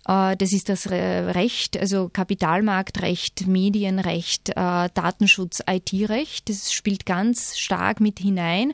Äh, 0.08 0.36
das 0.36 0.52
ist 0.52 0.70
das 0.70 0.90
Recht, 0.90 1.78
also 1.78 2.10
Kapitalmarktrecht, 2.12 3.48
Medienrecht, 3.48 4.50
äh, 4.50 4.90
Datenschutz, 4.94 5.62
IT-Recht. 5.70 6.50
Das 6.50 6.74
spielt 6.74 7.06
ganz 7.06 7.58
stark 7.58 8.02
mit 8.02 8.20
hinein. 8.20 8.74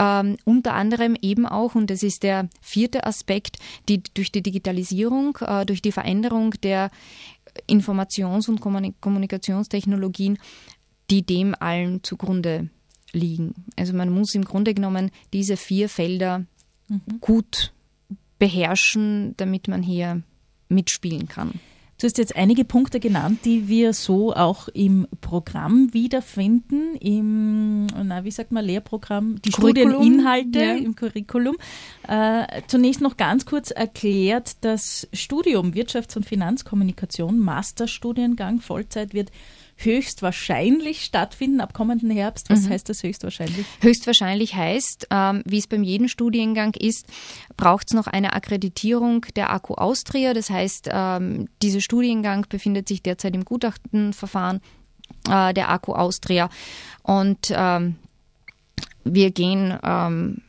Ähm, 0.00 0.38
unter 0.44 0.72
anderem 0.72 1.16
eben 1.20 1.46
auch, 1.46 1.74
und 1.74 1.90
das 1.90 2.02
ist 2.02 2.22
der 2.22 2.48
vierte 2.62 3.04
Aspekt, 3.04 3.58
die 3.88 4.02
durch 4.02 4.32
die 4.32 4.42
Digitalisierung, 4.42 5.36
äh, 5.42 5.66
durch 5.66 5.82
die 5.82 5.92
Veränderung 5.92 6.54
der 6.62 6.90
Informations- 7.68 8.48
und 8.48 8.60
Kommunikationstechnologien, 8.60 10.38
die 11.10 11.22
dem 11.22 11.54
allen 11.58 12.02
zugrunde 12.02 12.70
liegen. 13.12 13.54
Also 13.76 13.92
man 13.92 14.10
muss 14.10 14.34
im 14.34 14.44
Grunde 14.44 14.74
genommen 14.74 15.10
diese 15.32 15.56
vier 15.56 15.88
Felder 15.88 16.44
mhm. 16.88 17.00
gut 17.20 17.72
beherrschen, 18.38 19.34
damit 19.36 19.68
man 19.68 19.82
hier 19.82 20.22
mitspielen 20.68 21.28
kann. 21.28 21.60
Du 22.02 22.06
hast 22.06 22.18
jetzt 22.18 22.34
einige 22.34 22.64
Punkte 22.64 22.98
genannt, 22.98 23.44
die 23.44 23.68
wir 23.68 23.92
so 23.92 24.34
auch 24.34 24.66
im 24.66 25.06
Programm 25.20 25.94
wiederfinden, 25.94 26.96
im, 26.96 27.86
na, 27.86 28.24
wie 28.24 28.32
sagt 28.32 28.50
man, 28.50 28.64
Lehrprogramm, 28.64 29.40
die 29.40 29.52
Curriculum, 29.52 29.92
Studieninhalte 29.92 30.58
ja. 30.58 30.74
im 30.74 30.96
Curriculum. 30.96 31.56
Äh, 32.08 32.62
zunächst 32.66 33.02
noch 33.02 33.16
ganz 33.16 33.46
kurz 33.46 33.70
erklärt, 33.70 34.56
das 34.62 35.06
Studium 35.12 35.74
Wirtschafts- 35.74 36.16
und 36.16 36.26
Finanzkommunikation, 36.26 37.38
Masterstudiengang, 37.38 38.58
Vollzeit 38.58 39.14
wird 39.14 39.30
höchstwahrscheinlich 39.76 41.04
stattfinden 41.04 41.60
ab 41.60 41.74
kommenden 41.74 42.10
Herbst. 42.10 42.50
Was 42.50 42.62
mhm. 42.62 42.70
heißt 42.70 42.88
das 42.88 43.02
höchstwahrscheinlich? 43.02 43.66
Höchstwahrscheinlich 43.80 44.54
heißt, 44.54 45.08
ähm, 45.10 45.42
wie 45.44 45.58
es 45.58 45.66
beim 45.66 45.82
jedem 45.82 46.08
Studiengang 46.08 46.74
ist, 46.74 47.06
braucht 47.56 47.88
es 47.88 47.94
noch 47.94 48.06
eine 48.06 48.32
Akkreditierung 48.32 49.26
der 49.36 49.50
AKU 49.50 49.74
Austria. 49.74 50.34
Das 50.34 50.50
heißt, 50.50 50.88
ähm, 50.92 51.48
dieser 51.62 51.80
Studiengang 51.80 52.46
befindet 52.48 52.88
sich 52.88 53.02
derzeit 53.02 53.34
im 53.34 53.44
Gutachtenverfahren 53.44 54.60
äh, 55.28 55.52
der 55.54 55.70
AKU 55.70 55.94
Austria. 55.94 56.48
Und 57.02 57.52
ähm, 57.54 57.96
wir 59.04 59.30
gehen 59.30 59.78
ähm, 59.82 60.42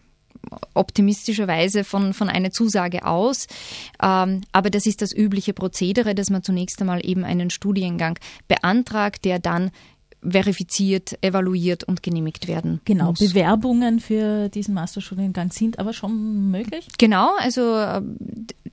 optimistischerweise 0.73 1.83
von, 1.83 2.13
von 2.13 2.29
einer 2.29 2.51
Zusage 2.51 3.05
aus. 3.05 3.47
Ähm, 4.01 4.41
aber 4.51 4.69
das 4.69 4.85
ist 4.85 5.01
das 5.01 5.15
übliche 5.15 5.53
Prozedere, 5.53 6.15
dass 6.15 6.29
man 6.29 6.43
zunächst 6.43 6.79
einmal 6.81 7.05
eben 7.05 7.23
einen 7.23 7.50
Studiengang 7.50 8.19
beantragt, 8.47 9.25
der 9.25 9.39
dann 9.39 9.71
verifiziert, 10.25 11.17
evaluiert 11.21 11.83
und 11.83 12.01
genehmigt 12.01 12.47
werden. 12.47 12.79
Genau, 12.85 13.09
muss. 13.09 13.19
Bewerbungen 13.19 14.00
für 14.00 14.50
diesen 14.50 14.73
Masterstudiengang 14.73 15.51
sind 15.51 15.79
aber 15.79 15.93
schon 15.93 16.50
möglich? 16.50 16.88
Genau, 16.97 17.35
also 17.39 17.75
äh, 17.77 18.01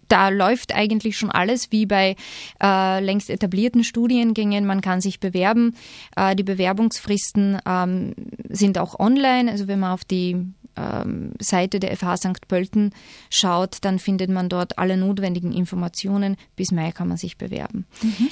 da 0.09 0.29
läuft 0.29 0.75
eigentlich 0.75 1.17
schon 1.17 1.31
alles 1.31 1.73
wie 1.73 1.87
bei 1.87 2.17
äh, 2.63 3.01
längst 3.01 3.31
etablierten 3.31 3.85
Studiengängen. 3.85 4.67
Man 4.67 4.81
kann 4.81 5.01
sich 5.01 5.21
bewerben. 5.21 5.75
Äh, 6.17 6.37
die 6.37 6.43
Bewerbungsfristen 6.43 7.59
ähm, 7.67 8.15
sind 8.49 8.79
auch 8.79 8.99
online. 8.99 9.51
Also 9.51 9.69
wenn 9.69 9.81
man 9.81 9.93
auf 9.93 10.05
die 10.05 10.37
ähm, 10.81 11.33
Seite 11.41 11.81
der 11.81 11.97
FH 11.97 12.17
St. 12.17 12.49
Pölten 12.49 12.93
schaut, 13.29 13.79
dann 13.83 13.99
findet 13.99 14.31
man 14.31 14.49
dort 14.49 14.79
alle 14.79 14.97
notwendigen 14.97 15.53
Informationen. 15.53 16.37
Bis 16.57 16.73
Mai 16.73 16.93
kann 16.93 17.09
man 17.09 17.17
sich 17.17 17.37
bewerben. 17.37 17.87
Mhm. 18.03 18.29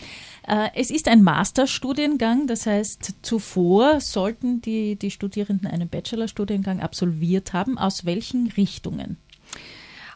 Äh, 0.47 0.69
es 0.75 0.91
ist 0.91 1.09
ein 1.09 1.23
Masterstudiengang, 1.23 2.47
das 2.47 2.67
heißt, 2.67 3.17
zuvor 3.23 4.01
sollten 4.01 4.63
die, 4.63 4.97
die 4.97 5.11
Studierenden 5.11 5.69
einen 5.69 5.89
Bachelorstudiengang 5.89 6.81
absolviert 6.81 7.53
haben. 7.53 7.77
Aus 7.77 8.07
welchen 8.07 8.49
Richtungen? 8.57 9.19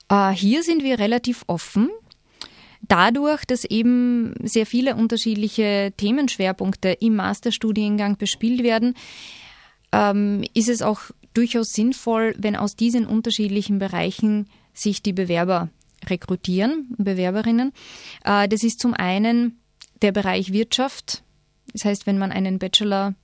Äh, 0.09 0.31
hier 0.31 0.63
sind 0.63 0.83
wir 0.83 0.99
relativ 0.99 1.45
offen 1.49 1.91
dadurch, 2.89 3.45
dass 3.45 3.65
eben 3.65 4.35
sehr 4.43 4.67
viele 4.67 4.97
unterschiedliche 4.97 5.93
Themenschwerpunkte 5.97 6.91
im 6.91 7.17
Masterstudiengang 7.17 8.17
bespielt 8.17 8.63
werden, 8.63 8.95
ähm, 9.93 10.45
ist 10.55 10.69
es 10.69 10.83
auch 10.83 11.01
durchaus 11.35 11.73
sinnvoll, 11.73 12.35
wenn 12.39 12.57
aus 12.57 12.77
diesen 12.77 13.07
unterschiedlichen 13.07 13.79
Bereichen 13.79 14.49
sich 14.75 15.03
die 15.03 15.13
Bewerber 15.13 15.71
rekrutieren, 16.07 16.95
Bewerberinnen. 16.99 17.73
Äh, 18.25 18.49
das 18.49 18.63
ist 18.63 18.81
zum 18.81 18.95
einen 18.95 19.61
der 20.01 20.13
Bereich 20.13 20.53
Wirtschaft. 20.53 21.23
Das 21.73 21.85
heißt, 21.85 22.07
wenn 22.07 22.19
man 22.19 22.33
einen 22.33 22.59
Bachelor 22.59 23.15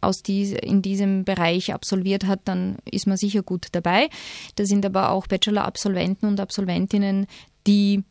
aus 0.00 0.22
dies, 0.22 0.52
in 0.52 0.82
diesem 0.82 1.24
Bereich 1.24 1.72
absolviert 1.72 2.26
hat, 2.26 2.40
dann 2.44 2.76
ist 2.84 3.06
man 3.06 3.16
sicher 3.16 3.42
gut 3.42 3.68
dabei. 3.72 4.08
Da 4.56 4.64
sind 4.64 4.84
aber 4.84 5.10
auch 5.10 5.26
Bachelor-Absolventen 5.26 6.26
und 6.26 6.40
Absolventinnen, 6.40 7.26
die 7.66 8.04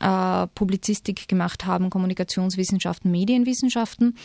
äh, 0.00 0.46
Publizistik 0.54 1.28
gemacht 1.28 1.66
haben, 1.66 1.90
Kommunikationswissenschaften, 1.90 3.10
Medienwissenschaften. 3.10 4.16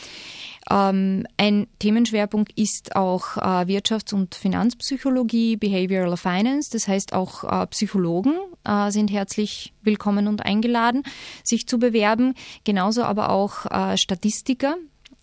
Ähm, 0.69 1.25
ein 1.37 1.67
Themenschwerpunkt 1.79 2.51
ist 2.57 2.95
auch 2.95 3.37
äh, 3.37 3.65
Wirtschafts- 3.67 4.13
und 4.13 4.35
Finanzpsychologie, 4.35 5.57
Behavioral 5.57 6.17
Finance. 6.17 6.69
Das 6.71 6.87
heißt, 6.87 7.13
auch 7.13 7.43
äh, 7.43 7.67
Psychologen 7.67 8.35
äh, 8.63 8.91
sind 8.91 9.11
herzlich 9.11 9.73
willkommen 9.81 10.27
und 10.27 10.45
eingeladen, 10.45 11.03
sich 11.43 11.67
zu 11.67 11.79
bewerben. 11.79 12.33
Genauso 12.63 13.03
aber 13.03 13.29
auch 13.29 13.65
äh, 13.65 13.97
Statistiker, 13.97 14.75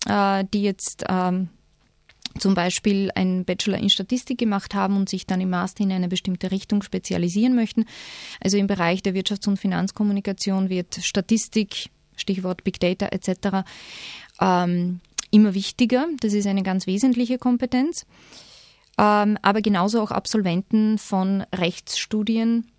äh, 0.07 0.43
die 0.53 0.63
jetzt 0.63 1.05
ähm, 1.09 1.49
zum 2.37 2.53
Beispiel 2.53 3.11
einen 3.15 3.45
Bachelor 3.45 3.77
in 3.77 3.89
Statistik 3.89 4.37
gemacht 4.37 4.73
haben 4.73 4.97
und 4.97 5.09
sich 5.09 5.25
dann 5.25 5.41
im 5.41 5.49
Master 5.49 5.83
in 5.83 5.91
eine 5.91 6.07
bestimmte 6.07 6.51
Richtung 6.51 6.83
spezialisieren 6.83 7.55
möchten. 7.55 7.85
Also 8.39 8.57
im 8.57 8.67
Bereich 8.67 9.03
der 9.03 9.13
Wirtschafts- 9.13 9.47
und 9.47 9.57
Finanzkommunikation 9.57 10.69
wird 10.69 10.95
Statistik, 11.01 11.89
Stichwort 12.15 12.63
Big 12.63 12.79
Data 12.79 13.07
etc., 13.07 13.65
ähm, 14.39 14.99
immer 15.31 15.53
wichtiger. 15.53 16.07
Das 16.19 16.33
ist 16.33 16.47
eine 16.47 16.63
ganz 16.63 16.87
wesentliche 16.87 17.37
Kompetenz. 17.37 18.05
Ähm, 18.97 19.37
aber 19.41 19.61
genauso 19.61 20.01
auch 20.01 20.11
Absolventen 20.11 20.97
von 20.97 21.43
Rechtsstudien 21.55 22.71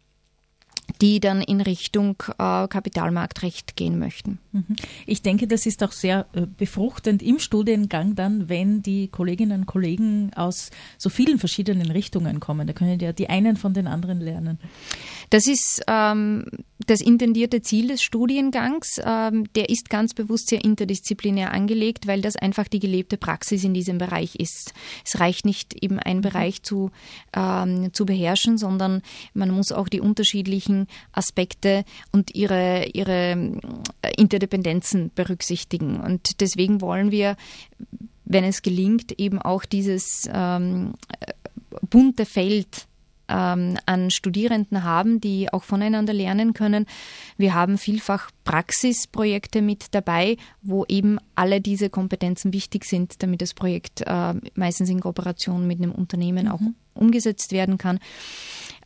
die 1.01 1.21
dann 1.21 1.43
in 1.43 1.61
Richtung 1.61 2.17
äh, 2.39 2.69
Kapitalmarktrecht 2.69 3.77
gehen 3.77 3.99
möchten. 3.99 4.39
Mhm. 4.53 4.77
Ich 5.07 5.23
denke, 5.23 5.47
das 5.47 5.67
ist 5.67 5.83
auch 5.83 5.93
sehr 5.93 6.27
äh, 6.33 6.47
befruchtend 6.47 7.23
im 7.23 7.39
Studiengang 7.39 8.15
dann, 8.15 8.49
wenn 8.49 8.83
die 8.83 9.09
Kolleginnen 9.09 9.61
und 9.61 9.67
Kollegen 9.67 10.31
aus 10.35 10.71
so 10.99 11.11
vielen 11.11 11.39
verschiedenen 11.39 11.91
Richtungen 11.91 12.41
kommen. 12.41 12.67
Da 12.67 12.73
können 12.73 12.99
ja 13.01 13.13
die 13.13 13.29
einen 13.29 13.57
von 13.57 13.75
den 13.75 13.87
anderen 13.87 14.21
lernen. 14.21 14.59
Das 15.31 15.47
ist 15.47 15.83
ähm, 15.89 16.45
das 16.87 17.01
intendierte 17.01 17.63
Ziel 17.63 17.89
des 17.89 18.03
Studiengangs. 18.03 19.01
Ähm, 19.05 19.47
der 19.55 19.71
ist 19.71 19.89
ganz 19.89 20.15
bewusst 20.15 20.49
sehr 20.49 20.65
interdisziplinär 20.65 21.53
angelegt, 21.53 22.07
weil 22.07 22.21
das 22.21 22.37
einfach 22.37 22.69
die 22.69 22.81
gelebte 22.81 23.17
Praxis 23.17 23.65
in 23.65 23.75
diesem 23.75 23.99
Bereich 23.99 24.37
ist. 24.37 24.75
Es 25.05 25.21
reicht 25.21 25.47
nicht 25.47 25.83
eben 25.83 25.99
einen 25.99 26.19
mhm. 26.19 26.23
Bereich 26.23 26.63
zu, 26.63 26.91
ähm, 27.35 27.93
zu 27.93 28.05
beherrschen, 28.05 28.59
sondern 28.59 29.03
man 29.35 29.51
muss 29.51 29.73
auch 29.73 29.89
die 29.89 30.01
unterschiedlichen 30.01 30.82
Aspekte 31.13 31.85
und 32.13 32.35
ihre, 32.35 32.87
ihre 32.93 33.33
äh, 34.03 34.13
Interdependenzen 34.17 35.11
berücksichtigen. 35.15 36.01
Und 36.01 36.41
deswegen 36.41 36.81
wollen 36.81 37.11
wir, 37.11 37.37
wenn 38.25 38.45
es 38.45 38.63
gelingt, 38.63 39.19
eben 39.19 39.41
auch 39.41 39.65
dieses 39.65 40.29
ähm, 40.33 40.95
bunte 41.91 42.27
Feld 42.27 42.87
ähm, 43.33 43.79
an 43.87 44.11
Studierenden 44.11 44.85
haben, 44.85 45.21
die 45.21 45.53
auch 45.53 45.65
voneinander 45.65 46.13
lernen 46.13 46.53
können. 46.53 46.87
Wir 47.37 47.55
haben 47.55 47.79
vielfach 47.79 48.31
Praxisprojekte 48.45 49.63
mit 49.63 49.95
dabei, 49.95 50.37
wo 50.61 50.85
eben 50.87 51.19
alle 51.35 51.61
diese 51.61 51.89
Kompetenzen 51.89 52.53
wichtig 52.53 52.85
sind, 52.85 53.23
damit 53.23 53.41
das 53.41 53.55
Projekt 53.55 54.03
äh, 54.07 54.35
meistens 54.55 54.91
in 54.91 55.01
Kooperation 55.01 55.67
mit 55.67 55.79
einem 55.79 55.93
Unternehmen 55.93 56.47
mhm. 56.47 56.53
auch 56.53 56.61
umgesetzt 56.95 57.53
werden 57.53 57.79
kann. 57.79 57.99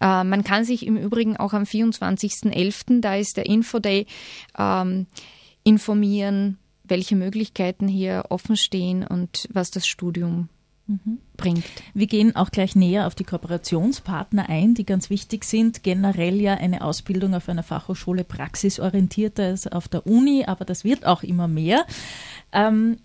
Äh, 0.00 0.24
man 0.24 0.44
kann 0.44 0.64
sich 0.64 0.86
im 0.86 0.96
Übrigen 0.96 1.36
auch 1.36 1.52
am 1.52 1.64
24.11., 1.64 3.00
da 3.00 3.16
ist 3.16 3.36
der 3.36 3.46
Infoday, 3.46 4.06
ähm, 4.56 5.06
informieren, 5.64 6.58
welche 6.84 7.16
Möglichkeiten 7.16 7.88
hier 7.88 8.26
offen 8.28 8.56
stehen 8.56 9.04
und 9.04 9.48
was 9.52 9.72
das 9.72 9.88
Studium 9.88 10.48
mhm. 10.86 11.18
bringt. 11.36 11.64
Wir 11.94 12.06
gehen 12.06 12.36
auch 12.36 12.50
gleich 12.50 12.76
näher 12.76 13.06
auf 13.06 13.14
die 13.14 13.24
Kooperationspartner 13.24 14.48
ein, 14.48 14.74
die 14.74 14.84
ganz 14.84 15.10
wichtig 15.10 15.44
sind. 15.44 15.82
Generell 15.82 16.40
ja 16.40 16.54
eine 16.54 16.82
Ausbildung 16.82 17.34
auf 17.34 17.48
einer 17.48 17.62
Fachhochschule 17.62 18.24
praxisorientierter 18.24 19.44
als 19.44 19.66
auf 19.66 19.88
der 19.88 20.06
Uni, 20.06 20.44
aber 20.46 20.64
das 20.64 20.84
wird 20.84 21.06
auch 21.06 21.22
immer 21.22 21.48
mehr. 21.48 21.84
Ähm, 22.52 22.98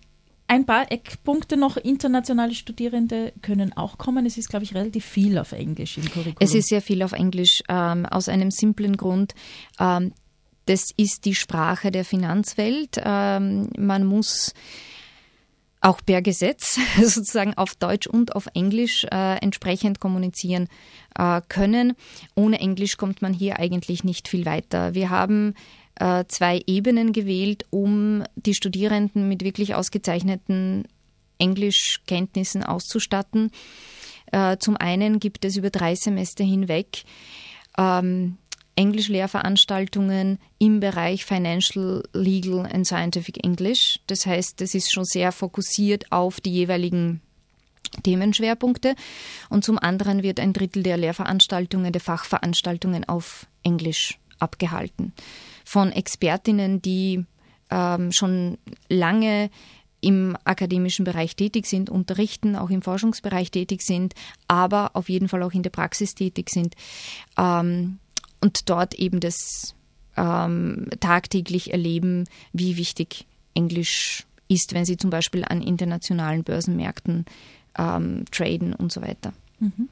ein 0.48 0.66
paar 0.66 0.92
Eckpunkte 0.92 1.56
noch. 1.56 1.78
Internationale 1.78 2.54
Studierende 2.54 3.32
können 3.40 3.74
auch 3.74 3.96
kommen. 3.96 4.26
Es 4.26 4.36
ist, 4.36 4.50
glaube 4.50 4.64
ich, 4.64 4.74
relativ 4.74 5.04
viel 5.04 5.38
auf 5.38 5.52
Englisch 5.52 5.96
im 5.96 6.04
Curriculum. 6.04 6.36
Es 6.40 6.54
ist 6.54 6.68
sehr 6.68 6.82
viel 6.82 7.02
auf 7.02 7.12
Englisch, 7.12 7.62
ähm, 7.68 8.04
aus 8.04 8.28
einem 8.28 8.50
simplen 8.50 8.98
Grund. 8.98 9.34
Ähm, 9.80 10.12
das 10.66 10.90
ist 10.96 11.24
die 11.24 11.34
Sprache 11.34 11.90
der 11.90 12.04
Finanzwelt. 12.04 13.00
Ähm, 13.02 13.70
man 13.78 14.04
muss 14.04 14.52
auch 15.82 16.00
per 16.04 16.22
Gesetz 16.22 16.78
sozusagen 17.02 17.54
auf 17.54 17.74
Deutsch 17.74 18.06
und 18.06 18.34
auf 18.34 18.46
Englisch 18.54 19.04
äh, 19.04 19.36
entsprechend 19.42 20.00
kommunizieren 20.00 20.68
äh, 21.18 21.40
können. 21.48 21.94
Ohne 22.34 22.60
Englisch 22.60 22.96
kommt 22.96 23.20
man 23.20 23.34
hier 23.34 23.58
eigentlich 23.58 24.04
nicht 24.04 24.28
viel 24.28 24.46
weiter. 24.46 24.94
Wir 24.94 25.10
haben 25.10 25.54
äh, 25.96 26.24
zwei 26.28 26.62
Ebenen 26.66 27.12
gewählt, 27.12 27.66
um 27.70 28.24
die 28.36 28.54
Studierenden 28.54 29.28
mit 29.28 29.44
wirklich 29.44 29.74
ausgezeichneten 29.74 30.84
Englischkenntnissen 31.38 32.62
auszustatten. 32.62 33.50
Äh, 34.30 34.56
zum 34.58 34.76
einen 34.76 35.18
gibt 35.18 35.44
es 35.44 35.56
über 35.56 35.70
drei 35.70 35.94
Semester 35.94 36.44
hinweg 36.44 37.02
ähm, 37.76 38.38
Englischlehrveranstaltungen 38.76 40.38
im 40.58 40.80
Bereich 40.80 41.24
Financial, 41.24 42.02
Legal 42.12 42.66
and 42.72 42.86
Scientific 42.86 43.44
English. 43.44 44.00
Das 44.06 44.26
heißt, 44.26 44.60
das 44.60 44.74
ist 44.74 44.92
schon 44.92 45.04
sehr 45.04 45.32
fokussiert 45.32 46.10
auf 46.10 46.40
die 46.40 46.52
jeweiligen 46.52 47.20
Themenschwerpunkte. 48.02 48.94
Und 49.50 49.64
zum 49.64 49.78
anderen 49.78 50.22
wird 50.22 50.40
ein 50.40 50.52
Drittel 50.52 50.82
der 50.82 50.96
Lehrveranstaltungen, 50.96 51.92
der 51.92 52.00
Fachveranstaltungen 52.00 53.08
auf 53.08 53.46
Englisch 53.62 54.18
abgehalten. 54.38 55.12
Von 55.64 55.92
Expertinnen, 55.92 56.80
die 56.80 57.24
ähm, 57.70 58.10
schon 58.12 58.58
lange 58.88 59.50
im 60.00 60.36
akademischen 60.44 61.04
Bereich 61.04 61.36
tätig 61.36 61.66
sind, 61.66 61.88
unterrichten, 61.88 62.56
auch 62.56 62.70
im 62.70 62.82
Forschungsbereich 62.82 63.52
tätig 63.52 63.82
sind, 63.82 64.14
aber 64.48 64.90
auf 64.94 65.08
jeden 65.08 65.28
Fall 65.28 65.42
auch 65.44 65.52
in 65.52 65.62
der 65.62 65.70
Praxis 65.70 66.14
tätig 66.16 66.50
sind. 66.50 66.74
Ähm, 67.38 67.98
und 68.42 68.68
dort 68.68 68.94
eben 68.94 69.20
das 69.20 69.74
ähm, 70.16 70.88
tagtäglich 71.00 71.72
erleben, 71.72 72.24
wie 72.52 72.76
wichtig 72.76 73.26
Englisch 73.54 74.26
ist, 74.48 74.74
wenn 74.74 74.84
sie 74.84 74.96
zum 74.98 75.10
Beispiel 75.10 75.44
an 75.44 75.62
internationalen 75.62 76.44
Börsenmärkten 76.44 77.24
ähm, 77.78 78.24
traden 78.30 78.74
und 78.74 78.92
so 78.92 79.00
weiter. 79.00 79.32
Mhm. 79.60 79.88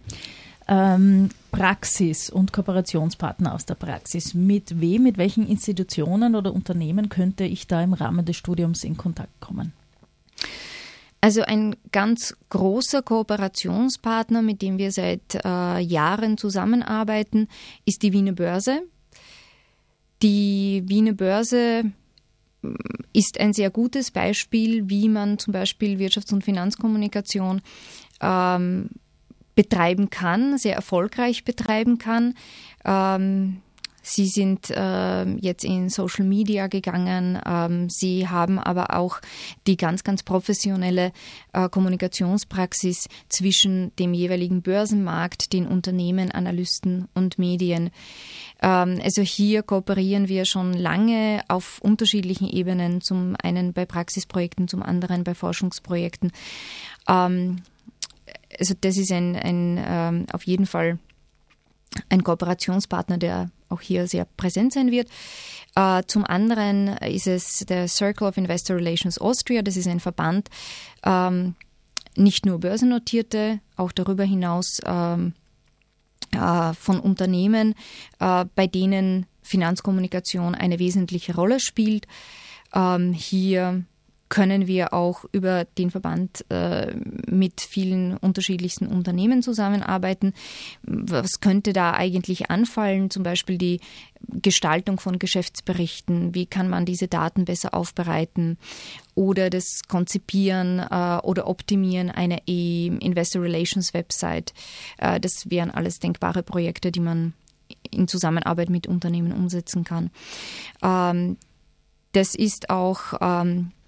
Ähm, 0.68 1.30
Praxis 1.50 2.30
und 2.30 2.52
Kooperationspartner 2.52 3.54
aus 3.54 3.66
der 3.66 3.74
Praxis. 3.74 4.34
Mit 4.34 4.80
wem, 4.80 5.04
mit 5.04 5.18
welchen 5.18 5.48
Institutionen 5.48 6.34
oder 6.34 6.52
Unternehmen 6.52 7.08
könnte 7.08 7.44
ich 7.44 7.66
da 7.66 7.82
im 7.82 7.92
Rahmen 7.92 8.24
des 8.24 8.36
Studiums 8.36 8.84
in 8.84 8.96
Kontakt 8.96 9.40
kommen? 9.40 9.72
Also 11.20 11.42
ein 11.42 11.76
ganz 11.92 12.34
großer 12.48 13.02
Kooperationspartner, 13.02 14.40
mit 14.40 14.62
dem 14.62 14.78
wir 14.78 14.90
seit 14.90 15.34
äh, 15.44 15.78
Jahren 15.78 16.38
zusammenarbeiten, 16.38 17.48
ist 17.84 18.02
die 18.02 18.12
Wiener 18.12 18.32
Börse. 18.32 18.82
Die 20.22 20.82
Wiener 20.86 21.12
Börse 21.12 21.84
mm, 22.62 22.74
ist 23.12 23.38
ein 23.38 23.52
sehr 23.52 23.70
gutes 23.70 24.10
Beispiel, 24.10 24.88
wie 24.88 25.10
man 25.10 25.38
zum 25.38 25.52
Beispiel 25.52 25.98
Wirtschafts- 25.98 26.32
und 26.32 26.42
Finanzkommunikation 26.42 27.60
ähm, 28.22 28.88
betreiben 29.54 30.08
kann, 30.08 30.56
sehr 30.56 30.74
erfolgreich 30.74 31.44
betreiben 31.44 31.98
kann. 31.98 32.34
Ähm, 32.84 33.60
Sie 34.02 34.26
sind 34.26 34.70
äh, 34.70 35.24
jetzt 35.36 35.64
in 35.64 35.88
Social 35.88 36.24
Media 36.24 36.66
gegangen. 36.68 37.40
Ähm, 37.44 37.90
sie 37.90 38.28
haben 38.28 38.58
aber 38.58 38.96
auch 38.96 39.20
die 39.66 39.76
ganz, 39.76 40.04
ganz 40.04 40.22
professionelle 40.22 41.12
äh, 41.52 41.68
Kommunikationspraxis 41.68 43.08
zwischen 43.28 43.94
dem 43.96 44.14
jeweiligen 44.14 44.62
Börsenmarkt, 44.62 45.52
den 45.52 45.66
Unternehmen, 45.66 46.30
Analysten 46.30 47.08
und 47.14 47.38
Medien. 47.38 47.90
Ähm, 48.62 49.00
also 49.02 49.22
hier 49.22 49.62
kooperieren 49.62 50.28
wir 50.28 50.44
schon 50.44 50.72
lange 50.72 51.42
auf 51.48 51.80
unterschiedlichen 51.82 52.48
Ebenen, 52.48 53.00
zum 53.00 53.36
einen 53.42 53.72
bei 53.72 53.84
Praxisprojekten, 53.84 54.68
zum 54.68 54.82
anderen 54.82 55.24
bei 55.24 55.34
Forschungsprojekten. 55.34 56.32
Ähm, 57.08 57.62
also 58.58 58.74
das 58.80 58.96
ist 58.96 59.12
ein, 59.12 59.36
ein 59.36 59.80
ähm, 59.86 60.26
auf 60.32 60.44
jeden 60.44 60.66
Fall 60.66 60.98
ein 62.08 62.24
Kooperationspartner, 62.24 63.18
der 63.18 63.50
auch 63.70 63.80
hier 63.80 64.06
sehr 64.06 64.26
präsent 64.36 64.72
sein 64.72 64.90
wird. 64.90 65.08
Äh, 65.74 66.02
zum 66.06 66.24
anderen 66.24 66.88
ist 66.98 67.26
es 67.26 67.64
der 67.68 67.88
Circle 67.88 68.28
of 68.28 68.36
Investor 68.36 68.76
Relations 68.76 69.18
Austria. 69.18 69.62
Das 69.62 69.76
ist 69.76 69.88
ein 69.88 70.00
Verband, 70.00 70.48
ähm, 71.04 71.54
nicht 72.16 72.44
nur 72.44 72.58
börsennotierte, 72.58 73.60
auch 73.76 73.92
darüber 73.92 74.24
hinaus 74.24 74.80
ähm, 74.84 75.32
äh, 76.32 76.74
von 76.74 77.00
Unternehmen, 77.00 77.74
äh, 78.18 78.44
bei 78.54 78.66
denen 78.66 79.26
Finanzkommunikation 79.42 80.54
eine 80.54 80.78
wesentliche 80.78 81.34
Rolle 81.34 81.60
spielt. 81.60 82.06
Ähm, 82.74 83.12
hier 83.12 83.84
können 84.30 84.68
wir 84.68 84.94
auch 84.94 85.24
über 85.32 85.66
den 85.76 85.90
Verband 85.90 86.46
äh, 86.50 86.94
mit 87.26 87.60
vielen 87.60 88.16
unterschiedlichsten 88.16 88.86
Unternehmen 88.86 89.42
zusammenarbeiten. 89.42 90.32
Was 90.82 91.40
könnte 91.40 91.72
da 91.72 91.92
eigentlich 91.92 92.48
anfallen? 92.48 93.10
Zum 93.10 93.24
Beispiel 93.24 93.58
die 93.58 93.80
Gestaltung 94.28 95.00
von 95.00 95.18
Geschäftsberichten. 95.18 96.32
Wie 96.34 96.46
kann 96.46 96.70
man 96.70 96.86
diese 96.86 97.08
Daten 97.08 97.44
besser 97.44 97.74
aufbereiten? 97.74 98.56
Oder 99.16 99.50
das 99.50 99.82
Konzipieren 99.88 100.78
äh, 100.78 101.18
oder 101.22 101.48
Optimieren 101.48 102.08
einer 102.08 102.38
E-Investor 102.46 103.42
Relations 103.42 103.92
Website. 103.94 104.54
Äh, 104.98 105.18
das 105.18 105.50
wären 105.50 105.72
alles 105.72 105.98
denkbare 105.98 106.44
Projekte, 106.44 106.92
die 106.92 107.00
man 107.00 107.34
in 107.90 108.06
Zusammenarbeit 108.06 108.70
mit 108.70 108.86
Unternehmen 108.86 109.32
umsetzen 109.32 109.82
kann. 109.82 110.10
Ähm, 110.82 111.36
das 112.12 112.36
ist 112.36 112.70
auch 112.70 113.14
ähm, 113.20 113.70
äh, 113.70 113.79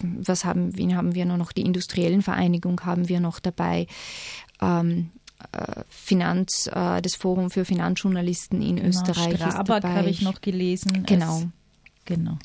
was 0.00 0.44
haben, 0.44 0.76
wen 0.76 0.96
haben 0.96 1.14
wir 1.14 1.24
noch? 1.24 1.52
Die 1.52 1.62
industriellen 1.62 2.22
Vereinigung 2.22 2.84
haben 2.84 3.08
wir 3.08 3.20
noch 3.20 3.40
dabei. 3.40 3.86
Ähm, 4.60 5.10
äh, 5.52 5.82
Finanz, 5.88 6.68
äh, 6.72 7.02
das 7.02 7.14
Forum 7.14 7.50
für 7.50 7.64
Finanzjournalisten 7.64 8.62
in 8.62 8.76
genau, 8.76 8.88
Österreich. 8.88 9.36
Strabag 9.36 9.84
habe 9.84 10.10
ich 10.10 10.22
noch 10.22 10.40
gelesen. 10.40 11.04
Genau. 11.06 11.42
Genau. 12.04 12.38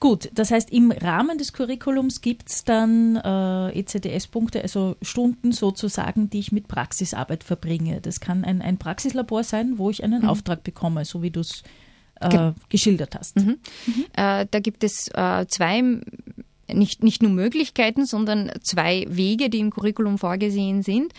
Gut, 0.00 0.30
das 0.32 0.52
heißt, 0.52 0.70
im 0.70 0.92
Rahmen 0.92 1.38
des 1.38 1.52
Curriculums 1.52 2.20
gibt 2.20 2.50
es 2.50 2.64
dann 2.64 3.16
äh, 3.16 3.80
ECDS-Punkte, 3.80 4.62
also 4.62 4.96
Stunden 5.02 5.50
sozusagen, 5.50 6.30
die 6.30 6.38
ich 6.38 6.52
mit 6.52 6.68
Praxisarbeit 6.68 7.42
verbringe. 7.42 8.00
Das 8.00 8.20
kann 8.20 8.44
ein, 8.44 8.62
ein 8.62 8.78
Praxislabor 8.78 9.42
sein, 9.42 9.76
wo 9.76 9.90
ich 9.90 10.04
einen 10.04 10.22
mhm. 10.22 10.28
Auftrag 10.28 10.62
bekomme, 10.62 11.04
so 11.04 11.22
wie 11.22 11.30
du 11.30 11.40
es 11.40 11.64
äh, 12.20 12.52
geschildert 12.68 13.14
hast. 13.14 13.36
Mhm. 13.36 13.58
Mhm. 13.86 14.04
Äh, 14.14 14.46
da 14.50 14.60
gibt 14.60 14.84
es 14.84 15.08
äh, 15.14 15.46
zwei 15.48 15.82
nicht, 16.70 17.02
nicht 17.02 17.22
nur 17.22 17.30
Möglichkeiten, 17.30 18.04
sondern 18.04 18.50
zwei 18.62 19.06
Wege, 19.08 19.48
die 19.48 19.58
im 19.60 19.70
Curriculum 19.70 20.18
vorgesehen 20.18 20.82
sind. 20.82 21.12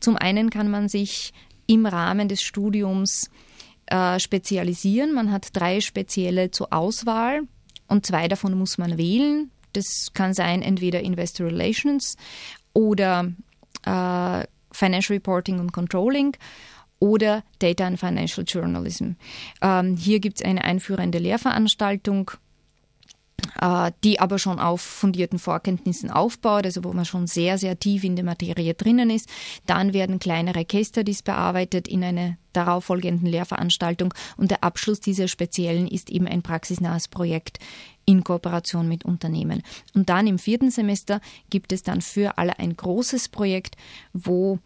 Zum 0.00 0.16
einen 0.16 0.50
kann 0.50 0.70
man 0.70 0.88
sich 0.88 1.32
im 1.66 1.86
Rahmen 1.86 2.28
des 2.28 2.42
Studiums 2.42 3.30
äh, 3.86 4.18
spezialisieren. 4.18 5.12
Man 5.12 5.30
hat 5.30 5.48
drei 5.52 5.80
spezielle 5.80 6.50
zur 6.50 6.72
Auswahl 6.72 7.42
und 7.88 8.06
zwei 8.06 8.28
davon 8.28 8.58
muss 8.58 8.78
man 8.78 8.98
wählen. 8.98 9.50
Das 9.72 10.08
kann 10.14 10.34
sein 10.34 10.62
entweder 10.62 11.00
Investor 11.00 11.46
Relations 11.46 12.16
oder 12.72 13.32
äh, 13.84 14.44
Financial 14.72 15.16
Reporting 15.16 15.60
und 15.60 15.72
Controlling 15.72 16.36
oder 16.98 17.42
Data 17.58 17.86
and 17.86 17.98
Financial 17.98 18.44
Journalism. 18.46 19.12
Ähm, 19.62 19.96
hier 19.96 20.20
gibt 20.20 20.38
es 20.38 20.44
eine 20.44 20.64
einführende 20.64 21.18
Lehrveranstaltung 21.18 22.32
äh, 23.60 23.92
die 24.04 24.20
aber 24.20 24.38
schon 24.38 24.58
auf 24.58 24.80
fundierten 24.80 25.38
Vorkenntnissen 25.38 26.10
aufbaut, 26.10 26.64
also 26.64 26.84
wo 26.84 26.92
man 26.92 27.04
schon 27.04 27.26
sehr, 27.26 27.58
sehr 27.58 27.78
tief 27.78 28.04
in 28.04 28.16
der 28.16 28.24
Materie 28.24 28.74
drinnen 28.74 29.10
ist. 29.10 29.28
Dann 29.66 29.92
werden 29.92 30.18
kleinere 30.18 30.64
Case 30.64 30.90
Studies 30.90 31.22
bearbeitet 31.22 31.88
in 31.88 32.04
einer 32.04 32.36
darauffolgenden 32.52 33.26
Lehrveranstaltung 33.26 34.14
und 34.36 34.50
der 34.50 34.64
Abschluss 34.64 35.00
dieser 35.00 35.28
speziellen 35.28 35.86
ist 35.88 36.10
eben 36.10 36.26
ein 36.26 36.42
praxisnahes 36.42 37.08
Projekt 37.08 37.58
in 38.06 38.24
Kooperation 38.24 38.88
mit 38.88 39.04
Unternehmen. 39.04 39.62
Und 39.94 40.08
dann 40.08 40.26
im 40.26 40.38
vierten 40.38 40.70
Semester 40.70 41.20
gibt 41.50 41.72
es 41.72 41.82
dann 41.82 42.00
für 42.00 42.38
alle 42.38 42.58
ein 42.58 42.76
großes 42.76 43.28
Projekt, 43.28 43.76
wo 44.12 44.58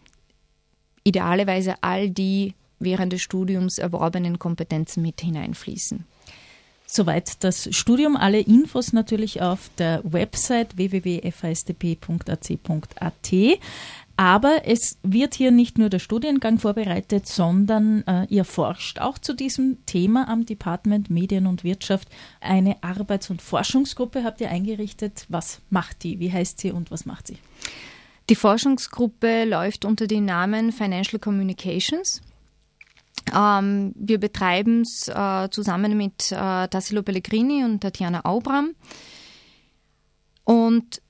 idealerweise 1.04 1.74
all 1.82 2.10
die 2.10 2.54
während 2.78 3.12
des 3.12 3.22
Studiums 3.22 3.78
erworbenen 3.78 4.38
Kompetenzen 4.38 5.02
mit 5.02 5.20
hineinfließen. 5.20 6.04
Soweit 6.92 7.44
das 7.44 7.68
Studium. 7.70 8.16
Alle 8.16 8.40
Infos 8.40 8.92
natürlich 8.92 9.40
auf 9.40 9.70
der 9.78 10.00
Website 10.02 10.76
www.fastp.ac.at. 10.76 13.32
Aber 14.16 14.66
es 14.66 14.98
wird 15.04 15.34
hier 15.34 15.52
nicht 15.52 15.78
nur 15.78 15.88
der 15.88 16.00
Studiengang 16.00 16.58
vorbereitet, 16.58 17.28
sondern 17.28 18.04
äh, 18.08 18.26
ihr 18.28 18.44
forscht 18.44 18.98
auch 18.98 19.18
zu 19.18 19.34
diesem 19.34 19.78
Thema 19.86 20.28
am 20.28 20.44
Department 20.44 21.10
Medien 21.10 21.46
und 21.46 21.62
Wirtschaft. 21.62 22.08
Eine 22.40 22.82
Arbeits- 22.82 23.30
und 23.30 23.40
Forschungsgruppe 23.40 24.24
habt 24.24 24.40
ihr 24.40 24.50
eingerichtet. 24.50 25.26
Was 25.28 25.60
macht 25.70 26.02
die? 26.02 26.18
Wie 26.18 26.32
heißt 26.32 26.58
sie 26.58 26.72
und 26.72 26.90
was 26.90 27.06
macht 27.06 27.28
sie? 27.28 27.38
Die 28.30 28.36
Forschungsgruppe 28.36 29.44
läuft 29.44 29.84
unter 29.84 30.06
dem 30.06 30.24
Namen 30.24 30.70
Financial 30.70 31.18
Communications. 31.18 32.20
Ähm, 33.36 33.92
wir 33.96 34.20
betreiben 34.20 34.82
es 34.82 35.08
äh, 35.08 35.48
zusammen 35.50 35.96
mit 35.96 36.30
äh, 36.30 36.68
Tassilo 36.68 37.02
Pellegrini 37.02 37.64
und 37.64 37.80
Tatjana 37.80 38.24
Aubram 38.24 38.70
und 40.44 41.02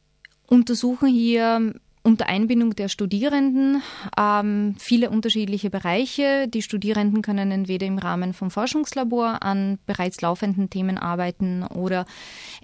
untersuchen 0.47 1.09
hier 1.09 1.75
unter 2.03 2.27
Einbindung 2.27 2.75
der 2.75 2.89
Studierenden 2.89 3.83
ähm, 4.19 4.75
viele 4.79 5.11
unterschiedliche 5.11 5.69
Bereiche. 5.69 6.49
Die 6.49 6.63
Studierenden 6.63 7.21
können 7.21 7.51
entweder 7.51 7.87
im 7.87 7.99
Rahmen 7.99 8.33
vom 8.33 8.51
Forschungslabor 8.51 9.43
an 9.43 9.79
bereits 9.85 10.23
laufenden 10.23 10.71
Themen 10.71 10.97
arbeiten 10.97 11.65
oder 11.65 12.07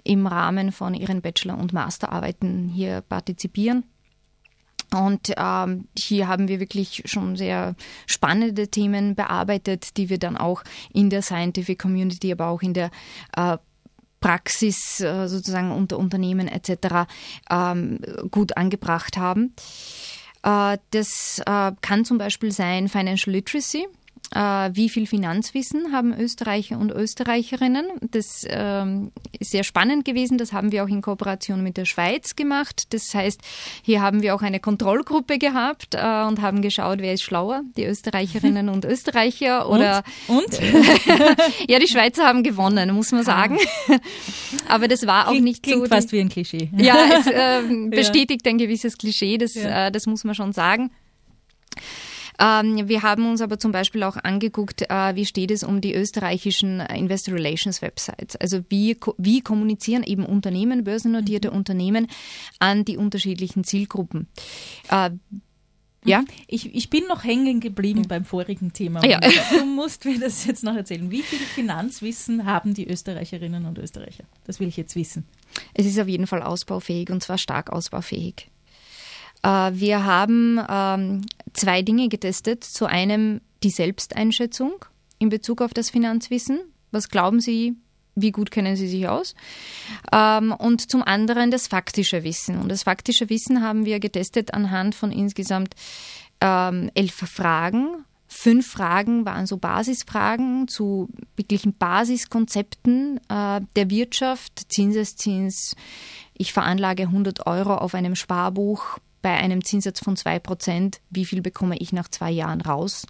im 0.03 0.25
Rahmen 0.25 0.71
von 0.71 0.95
ihren 0.95 1.21
Bachelor- 1.21 1.59
und 1.59 1.73
Masterarbeiten 1.73 2.69
hier 2.69 3.01
partizipieren. 3.01 3.83
Und 4.93 5.33
ähm, 5.35 5.87
hier 5.97 6.27
haben 6.27 6.47
wir 6.47 6.59
wirklich 6.59 7.03
schon 7.05 7.35
sehr 7.35 7.75
spannende 8.05 8.69
Themen 8.69 9.15
bearbeitet, 9.15 9.97
die 9.97 10.09
wir 10.09 10.17
dann 10.17 10.37
auch 10.37 10.63
in 10.93 11.09
der 11.09 11.21
Scientific 11.21 11.79
Community, 11.79 12.31
aber 12.31 12.47
auch 12.47 12.61
in 12.61 12.73
der 12.73 12.91
äh, 13.35 13.57
Praxis 14.19 14.99
äh, 14.99 15.27
sozusagen 15.27 15.71
unter 15.71 15.97
Unternehmen 15.97 16.47
etc. 16.47 17.07
Ähm, 17.49 17.99
gut 18.31 18.57
angebracht 18.57 19.17
haben. 19.17 19.53
Äh, 20.43 20.77
das 20.91 21.41
äh, 21.45 21.71
kann 21.81 22.05
zum 22.05 22.17
Beispiel 22.17 22.51
sein 22.51 22.87
Financial 22.87 23.33
Literacy. 23.33 23.87
Äh, 24.35 24.71
wie 24.73 24.89
viel 24.89 25.07
Finanzwissen 25.07 25.93
haben 25.93 26.13
Österreicher 26.13 26.77
und 26.77 26.91
Österreicherinnen. 26.91 27.85
Das 28.11 28.45
ähm, 28.49 29.11
ist 29.39 29.51
sehr 29.51 29.63
spannend 29.63 30.03
gewesen. 30.03 30.37
Das 30.37 30.51
haben 30.51 30.73
wir 30.73 30.83
auch 30.83 30.89
in 30.89 31.01
Kooperation 31.01 31.63
mit 31.63 31.77
der 31.77 31.85
Schweiz 31.85 32.35
gemacht. 32.35 32.93
Das 32.93 33.13
heißt, 33.15 33.39
hier 33.83 34.01
haben 34.01 34.21
wir 34.21 34.35
auch 34.35 34.41
eine 34.41 34.59
Kontrollgruppe 34.59 35.37
gehabt 35.37 35.95
äh, 35.95 36.23
und 36.25 36.41
haben 36.41 36.61
geschaut, 36.61 36.99
wer 36.99 37.13
ist 37.13 37.23
schlauer, 37.23 37.61
die 37.77 37.85
Österreicherinnen 37.85 38.67
und 38.67 38.83
Österreicher 38.83 39.69
oder 39.69 40.03
und? 40.27 40.43
und? 40.43 40.59
ja, 41.69 41.79
die 41.79 41.87
Schweizer 41.87 42.25
haben 42.25 42.43
gewonnen, 42.43 42.93
muss 42.93 43.13
man 43.13 43.23
sagen. 43.23 43.57
Aber 44.67 44.89
das 44.89 45.07
war 45.07 45.27
auch 45.27 45.31
klingt, 45.31 45.45
nicht 45.45 45.63
klingt 45.63 45.83
so. 45.83 45.87
fast 45.87 46.11
wie 46.11 46.19
ein 46.19 46.27
Klischee. 46.27 46.69
Ja, 46.75 46.97
es 47.17 47.27
äh, 47.27 47.87
bestätigt 47.89 48.45
ein 48.45 48.57
gewisses 48.57 48.97
Klischee. 48.97 49.37
Das, 49.37 49.53
ja. 49.53 49.87
Äh, 49.87 49.91
das 49.91 50.05
muss 50.05 50.25
man 50.25 50.35
schon 50.35 50.51
sagen. 50.51 50.91
Ähm, 52.39 52.87
wir 52.87 53.01
haben 53.01 53.29
uns 53.29 53.41
aber 53.41 53.59
zum 53.59 53.71
Beispiel 53.71 54.03
auch 54.03 54.17
angeguckt, 54.17 54.83
äh, 54.89 55.15
wie 55.15 55.25
steht 55.25 55.51
es 55.51 55.63
um 55.63 55.81
die 55.81 55.93
österreichischen 55.93 56.79
Investor 56.79 57.35
Relations 57.35 57.81
Websites. 57.81 58.35
Also 58.35 58.61
wie, 58.69 58.97
wie 59.17 59.41
kommunizieren 59.41 60.03
eben 60.03 60.25
Unternehmen, 60.25 60.83
börsennotierte 60.83 61.51
mhm. 61.51 61.57
Unternehmen 61.57 62.07
an 62.59 62.85
die 62.85 62.97
unterschiedlichen 62.97 63.63
Zielgruppen. 63.63 64.27
Äh, 64.89 65.11
ja? 66.05 66.23
Ich, 66.47 66.73
ich 66.73 66.89
bin 66.89 67.05
noch 67.07 67.23
hängen 67.23 67.59
geblieben 67.59 68.03
ja. 68.03 68.07
beim 68.07 68.23
vorigen 68.23 68.71
Thema. 68.71 69.05
Ja. 69.05 69.19
Du 69.19 69.65
musst 69.65 70.05
mir 70.05 70.19
das 70.19 70.45
jetzt 70.45 70.63
noch 70.63 70.75
erzählen. 70.75 71.11
Wie 71.11 71.21
viel 71.21 71.39
Finanzwissen 71.39 72.45
haben 72.45 72.73
die 72.73 72.87
Österreicherinnen 72.87 73.65
und 73.65 73.77
Österreicher? 73.77 74.23
Das 74.45 74.59
will 74.59 74.67
ich 74.67 74.77
jetzt 74.77 74.95
wissen. 74.95 75.25
Es 75.73 75.85
ist 75.85 75.99
auf 75.99 76.07
jeden 76.07 76.27
Fall 76.27 76.43
ausbaufähig 76.43 77.09
und 77.09 77.21
zwar 77.21 77.37
stark 77.37 77.71
ausbaufähig. 77.71 78.49
Äh, 79.43 79.71
wir 79.73 80.05
haben 80.05 80.59
ähm, 80.69 81.21
zwei 81.53 81.81
Dinge 81.81 82.09
getestet. 82.09 82.63
Zu 82.63 82.85
einem 82.85 83.41
die 83.63 83.69
Selbsteinschätzung 83.69 84.85
in 85.19 85.29
Bezug 85.29 85.61
auf 85.61 85.73
das 85.73 85.89
Finanzwissen. 85.89 86.59
Was 86.91 87.09
glauben 87.09 87.39
Sie, 87.39 87.75
wie 88.15 88.31
gut 88.31 88.51
kennen 88.51 88.75
Sie 88.75 88.87
sich 88.87 89.07
aus? 89.07 89.35
Ähm, 90.11 90.51
und 90.51 90.89
zum 90.89 91.03
anderen 91.03 91.51
das 91.51 91.67
faktische 91.67 92.23
Wissen. 92.23 92.59
Und 92.59 92.69
das 92.69 92.83
faktische 92.83 93.29
Wissen 93.29 93.61
haben 93.61 93.85
wir 93.85 93.99
getestet 93.99 94.53
anhand 94.53 94.95
von 94.95 95.11
insgesamt 95.11 95.75
ähm, 96.41 96.89
elf 96.93 97.13
Fragen. 97.13 98.03
Fünf 98.27 98.69
Fragen 98.69 99.25
waren 99.25 99.47
so 99.47 99.57
Basisfragen 99.57 100.67
zu 100.67 101.09
wirklichen 101.37 101.73
Basiskonzepten 101.73 103.19
äh, 103.29 103.61
der 103.75 103.89
Wirtschaft, 103.89 104.71
Zinseszins. 104.71 105.75
Ich 106.33 106.51
veranlage 106.51 107.03
100 107.03 107.47
Euro 107.47 107.75
auf 107.75 107.93
einem 107.93 108.15
Sparbuch 108.15 108.99
bei 109.27 109.35
einem 109.35 109.61
Zinssatz 109.61 109.99
von 109.99 110.15
2%, 110.15 110.99
wie 111.09 111.25
viel 111.25 111.41
bekomme 111.41 111.75
ich 111.79 111.91
nach 111.91 112.07
zwei 112.07 112.31
Jahren 112.31 112.61
raus? 112.61 113.05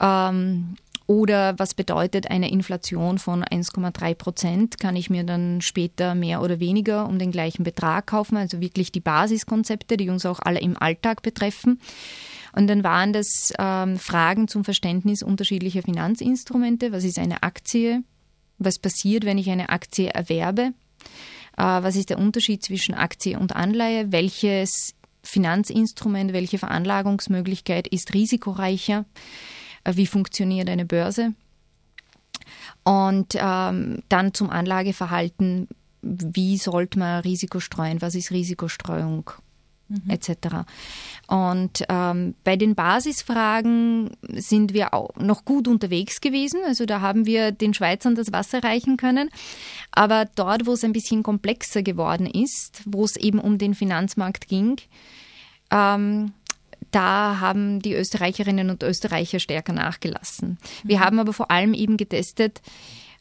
Ähm, 0.00 0.76
oder 1.06 1.58
was 1.58 1.74
bedeutet 1.74 2.30
eine 2.30 2.50
Inflation 2.50 3.18
von 3.18 3.44
1,3 3.44 4.14
Prozent? 4.14 4.80
Kann 4.80 4.96
ich 4.96 5.10
mir 5.10 5.24
dann 5.24 5.60
später 5.60 6.14
mehr 6.14 6.40
oder 6.40 6.60
weniger 6.60 7.06
um 7.06 7.18
den 7.18 7.30
gleichen 7.30 7.62
Betrag 7.62 8.06
kaufen? 8.06 8.38
Also 8.38 8.62
wirklich 8.62 8.90
die 8.90 9.00
Basiskonzepte, 9.00 9.98
die 9.98 10.08
uns 10.08 10.24
auch 10.24 10.40
alle 10.40 10.60
im 10.60 10.78
Alltag 10.78 11.20
betreffen. 11.20 11.78
Und 12.56 12.66
dann 12.66 12.82
waren 12.82 13.12
das 13.12 13.52
ähm, 13.58 13.98
Fragen 13.98 14.48
zum 14.48 14.64
Verständnis 14.64 15.22
unterschiedlicher 15.22 15.82
Finanzinstrumente. 15.82 16.90
Was 16.90 17.04
ist 17.04 17.18
eine 17.18 17.42
Aktie? 17.42 18.02
Was 18.56 18.78
passiert, 18.78 19.26
wenn 19.26 19.36
ich 19.36 19.50
eine 19.50 19.68
Aktie 19.68 20.08
erwerbe? 20.08 20.72
Äh, 21.58 21.62
was 21.82 21.96
ist 21.96 22.08
der 22.08 22.18
Unterschied 22.18 22.64
zwischen 22.64 22.94
Aktie 22.94 23.38
und 23.38 23.54
Anleihe? 23.54 24.10
Welches 24.10 24.94
Finanzinstrument, 25.22 26.32
welche 26.32 26.58
Veranlagungsmöglichkeit 26.58 27.86
ist 27.88 28.14
risikoreicher, 28.14 29.04
äh, 29.84 29.96
wie 29.96 30.06
funktioniert 30.06 30.68
eine 30.68 30.84
Börse. 30.84 31.34
Und 32.84 33.34
ähm, 33.38 34.02
dann 34.08 34.34
zum 34.34 34.50
Anlageverhalten, 34.50 35.68
wie 36.02 36.56
sollte 36.56 36.98
man 36.98 37.20
Risiko 37.20 37.60
streuen, 37.60 38.00
was 38.00 38.14
ist 38.14 38.30
Risikostreuung 38.30 39.30
mhm. 39.88 40.10
etc. 40.10 40.30
Und 41.26 41.84
ähm, 41.88 42.34
bei 42.44 42.56
den 42.56 42.74
Basisfragen 42.74 44.16
sind 44.34 44.72
wir 44.72 44.94
auch 44.94 45.14
noch 45.16 45.44
gut 45.44 45.68
unterwegs 45.68 46.20
gewesen. 46.20 46.60
Also 46.66 46.86
da 46.86 47.00
haben 47.00 47.26
wir 47.26 47.52
den 47.52 47.74
Schweizern 47.74 48.14
das 48.14 48.32
Wasser 48.32 48.62
reichen 48.62 48.96
können. 48.96 49.30
Aber 49.92 50.26
dort, 50.34 50.66
wo 50.66 50.72
es 50.72 50.84
ein 50.84 50.92
bisschen 50.92 51.22
komplexer 51.22 51.82
geworden 51.82 52.26
ist, 52.26 52.82
wo 52.86 53.04
es 53.04 53.16
eben 53.16 53.38
um 53.38 53.58
den 53.58 53.74
Finanzmarkt 53.74 54.48
ging, 54.48 54.76
ähm, 55.70 56.32
da 56.90 57.40
haben 57.40 57.80
die 57.80 57.94
Österreicherinnen 57.94 58.70
und 58.70 58.82
Österreicher 58.82 59.40
stärker 59.40 59.72
nachgelassen. 59.72 60.58
Wir 60.84 60.98
mhm. 60.98 61.04
haben 61.04 61.18
aber 61.18 61.32
vor 61.32 61.50
allem 61.50 61.74
eben 61.74 61.96
getestet, 61.96 62.62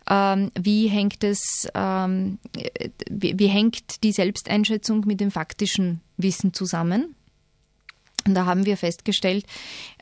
ähm, 0.10 0.52
wie 0.60 0.88
hängt 0.88 1.24
es, 1.24 1.67
ähm, 1.74 2.39
wie, 3.10 3.38
wie, 3.38 3.48
hängt 3.48 4.04
die 4.04 4.12
Selbsteinschätzung 4.12 5.02
mit 5.06 5.20
dem 5.20 5.32
faktischen 5.32 6.02
Wissen 6.17 6.54
zusammen? 6.54 7.15
Und 8.26 8.34
da 8.36 8.46
haben 8.46 8.65
wir 8.65 8.78
festgestellt, 8.78 9.46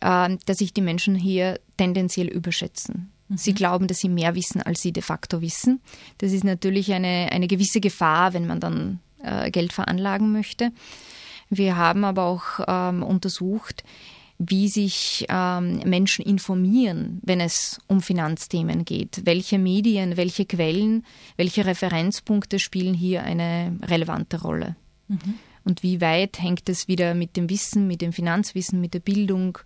äh, 0.01 0.37
dass 0.45 0.57
sich 0.57 0.73
die 0.73 0.81
Menschen 0.81 1.15
hier 1.15 1.59
tendenziell 1.77 2.27
überschätzen. 2.27 3.11
Mhm. 3.29 3.37
Sie 3.37 3.53
glauben, 3.53 3.87
dass 3.87 3.99
sie 3.99 4.09
mehr 4.09 4.35
wissen, 4.35 4.61
als 4.61 4.81
sie 4.81 4.91
de 4.91 5.03
facto 5.03 5.41
wissen. 5.41 5.81
Das 6.19 6.31
ist 6.31 6.43
natürlich 6.43 6.93
eine, 6.93 7.29
eine 7.31 7.47
gewisse 7.47 7.79
Gefahr, 7.79 8.33
wenn 8.33 8.47
man 8.47 8.59
dann 8.59 8.99
äh, 9.23 9.51
Geld 9.51 9.73
veranlagen 9.73 10.31
möchte. 10.31 10.71
Wir 11.49 11.77
haben 11.77 12.03
aber 12.03 12.23
auch 12.25 12.43
ähm, 12.67 13.03
untersucht, 13.03 13.83
wie 14.37 14.67
sich 14.67 15.25
ähm, 15.29 15.79
Menschen 15.85 16.25
informieren, 16.25 17.19
wenn 17.23 17.39
es 17.39 17.79
um 17.87 18.01
Finanzthemen 18.01 18.83
geht. 18.83 19.21
Welche 19.25 19.57
Medien, 19.57 20.17
welche 20.17 20.45
Quellen, 20.45 21.05
welche 21.37 21.65
Referenzpunkte 21.65 22.59
spielen 22.59 22.93
hier 22.93 23.23
eine 23.23 23.77
relevante 23.83 24.41
Rolle? 24.41 24.75
Mhm. 25.07 25.35
Und 25.63 25.83
wie 25.83 26.01
weit 26.01 26.39
hängt 26.41 26.69
es 26.69 26.87
wieder 26.87 27.15
mit 27.15 27.37
dem 27.37 27.49
Wissen, 27.49 27.87
mit 27.87 28.01
dem 28.01 28.13
Finanzwissen, 28.13 28.81
mit 28.81 28.93
der 28.93 28.99
Bildung 28.99 29.57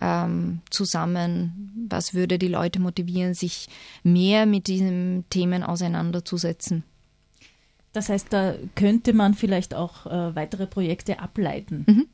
ähm, 0.00 0.60
zusammen? 0.70 1.86
Was 1.88 2.14
würde 2.14 2.38
die 2.38 2.48
Leute 2.48 2.80
motivieren, 2.80 3.34
sich 3.34 3.68
mehr 4.04 4.46
mit 4.46 4.68
diesen 4.68 5.24
Themen 5.30 5.62
auseinanderzusetzen? 5.64 6.84
Das 7.92 8.08
heißt, 8.08 8.32
da 8.32 8.54
könnte 8.76 9.12
man 9.12 9.34
vielleicht 9.34 9.74
auch 9.74 10.06
äh, 10.06 10.34
weitere 10.34 10.66
Projekte 10.66 11.18
ableiten. 11.18 11.84
Mhm 11.86 12.06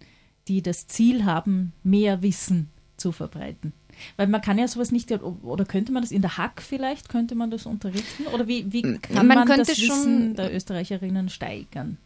die 0.48 0.62
das 0.62 0.86
Ziel 0.86 1.24
haben, 1.24 1.72
mehr 1.82 2.22
Wissen 2.22 2.70
zu 2.96 3.12
verbreiten. 3.12 3.72
Weil 4.16 4.28
man 4.28 4.40
kann 4.40 4.58
ja 4.58 4.68
sowas 4.68 4.92
nicht, 4.92 5.10
oder 5.10 5.64
könnte 5.64 5.92
man 5.92 6.02
das 6.02 6.12
in 6.12 6.22
der 6.22 6.36
Hack 6.36 6.62
vielleicht, 6.62 7.08
könnte 7.08 7.34
man 7.34 7.50
das 7.50 7.66
unterrichten? 7.66 8.26
Oder 8.28 8.46
wie, 8.46 8.72
wie 8.72 8.82
kann 8.98 9.26
man, 9.26 9.46
man 9.46 9.58
das 9.58 9.68
Wissen 9.68 10.34
der 10.34 10.54
Österreicherinnen 10.54 11.28
steigern? 11.28 11.98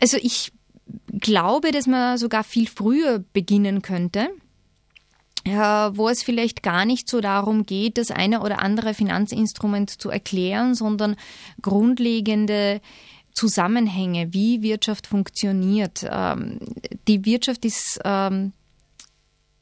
Also 0.00 0.16
ich 0.20 0.52
glaube, 1.12 1.70
dass 1.70 1.86
man 1.86 2.18
sogar 2.18 2.44
viel 2.44 2.68
früher 2.68 3.24
beginnen 3.32 3.82
könnte, 3.82 4.28
wo 5.44 6.08
es 6.08 6.22
vielleicht 6.22 6.62
gar 6.62 6.84
nicht 6.84 7.08
so 7.08 7.20
darum 7.20 7.64
geht, 7.64 7.96
das 7.96 8.10
eine 8.10 8.42
oder 8.42 8.60
andere 8.60 8.92
Finanzinstrument 8.92 9.90
zu 9.90 10.10
erklären, 10.10 10.74
sondern 10.74 11.16
grundlegende 11.62 12.80
Zusammenhänge, 13.38 14.32
wie 14.32 14.62
Wirtschaft 14.62 15.06
funktioniert. 15.06 16.04
Ähm, 16.10 16.58
die 17.06 17.24
Wirtschaft 17.24 17.64
ist 17.64 18.00
ähm, 18.04 18.52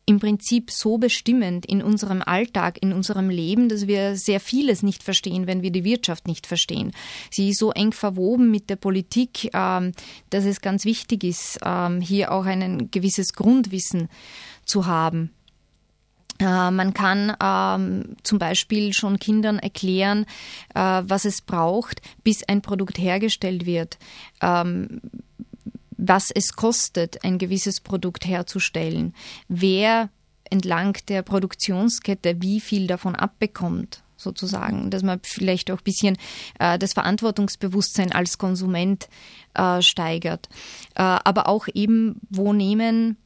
im 0.06 0.18
Prinzip 0.18 0.70
so 0.70 0.96
bestimmend 0.96 1.66
in 1.66 1.82
unserem 1.82 2.22
Alltag, 2.22 2.78
in 2.80 2.94
unserem 2.94 3.28
Leben, 3.28 3.68
dass 3.68 3.86
wir 3.86 4.16
sehr 4.16 4.40
vieles 4.40 4.82
nicht 4.82 5.02
verstehen, 5.02 5.46
wenn 5.46 5.60
wir 5.60 5.70
die 5.70 5.84
Wirtschaft 5.84 6.26
nicht 6.26 6.46
verstehen. 6.46 6.92
Sie 7.30 7.50
ist 7.50 7.58
so 7.58 7.70
eng 7.72 7.92
verwoben 7.92 8.50
mit 8.50 8.70
der 8.70 8.76
Politik, 8.76 9.50
ähm, 9.52 9.92
dass 10.30 10.46
es 10.46 10.62
ganz 10.62 10.86
wichtig 10.86 11.22
ist, 11.22 11.58
hier 12.00 12.32
auch 12.32 12.46
ein 12.46 12.90
gewisses 12.90 13.34
Grundwissen 13.34 14.08
zu 14.64 14.86
haben. 14.86 15.35
Äh, 16.38 16.70
man 16.70 16.94
kann 16.94 17.36
ähm, 17.42 18.16
zum 18.22 18.38
Beispiel 18.38 18.92
schon 18.92 19.18
Kindern 19.18 19.58
erklären, 19.58 20.26
äh, 20.74 21.02
was 21.04 21.24
es 21.24 21.40
braucht, 21.40 22.02
bis 22.24 22.42
ein 22.42 22.62
Produkt 22.62 22.98
hergestellt 22.98 23.66
wird, 23.66 23.98
ähm, 24.40 25.00
was 25.96 26.30
es 26.30 26.54
kostet, 26.54 27.24
ein 27.24 27.38
gewisses 27.38 27.80
Produkt 27.80 28.26
herzustellen, 28.26 29.14
wer 29.48 30.10
entlang 30.50 30.96
der 31.08 31.22
Produktionskette 31.22 32.40
wie 32.40 32.60
viel 32.60 32.86
davon 32.86 33.16
abbekommt 33.16 34.02
sozusagen, 34.16 34.90
dass 34.90 35.02
man 35.02 35.20
vielleicht 35.22 35.70
auch 35.70 35.78
ein 35.78 35.84
bisschen 35.84 36.16
äh, 36.58 36.78
das 36.78 36.94
Verantwortungsbewusstsein 36.94 38.12
als 38.12 38.38
Konsument 38.38 39.08
äh, 39.54 39.82
steigert. 39.82 40.48
Äh, 40.94 41.02
aber 41.02 41.48
auch 41.48 41.68
eben, 41.74 42.20
wo 42.30 42.52
nehmen 42.52 43.16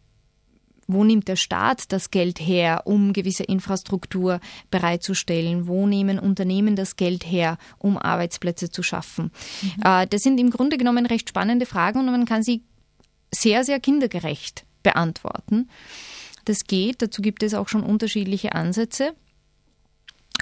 wo 0.93 1.05
nimmt 1.05 1.29
der 1.29 1.37
Staat 1.37 1.93
das 1.93 2.11
Geld 2.11 2.41
her, 2.41 2.83
um 2.85 3.13
gewisse 3.13 3.45
Infrastruktur 3.45 4.41
bereitzustellen? 4.71 5.67
Wo 5.67 5.87
nehmen 5.87 6.19
Unternehmen 6.19 6.77
das 6.77 6.97
Geld 6.97 7.25
her, 7.25 7.59
um 7.79 7.97
Arbeitsplätze 7.97 8.71
zu 8.71 8.83
schaffen? 8.83 9.31
Mhm. 9.63 9.83
Äh, 9.85 10.07
das 10.07 10.23
sind 10.23 10.39
im 10.39 10.51
Grunde 10.51 10.79
genommen 10.79 11.07
recht 11.07 11.29
spannende 11.29 11.67
Fragen 11.67 12.01
und 12.01 12.07
man 12.07 12.25
kann 12.25 12.43
sie 12.43 12.63
sehr, 13.33 13.65
sehr 13.65 13.81
kindergerecht 13.81 14.65
beantworten. 14.83 15.69
Das 16.45 16.65
geht, 16.65 17.03
dazu 17.03 17.23
gibt 17.23 17.43
es 17.43 17.55
auch 17.55 17.69
schon 17.69 17.83
unterschiedliche 17.83 18.55
Ansätze. 18.55 19.13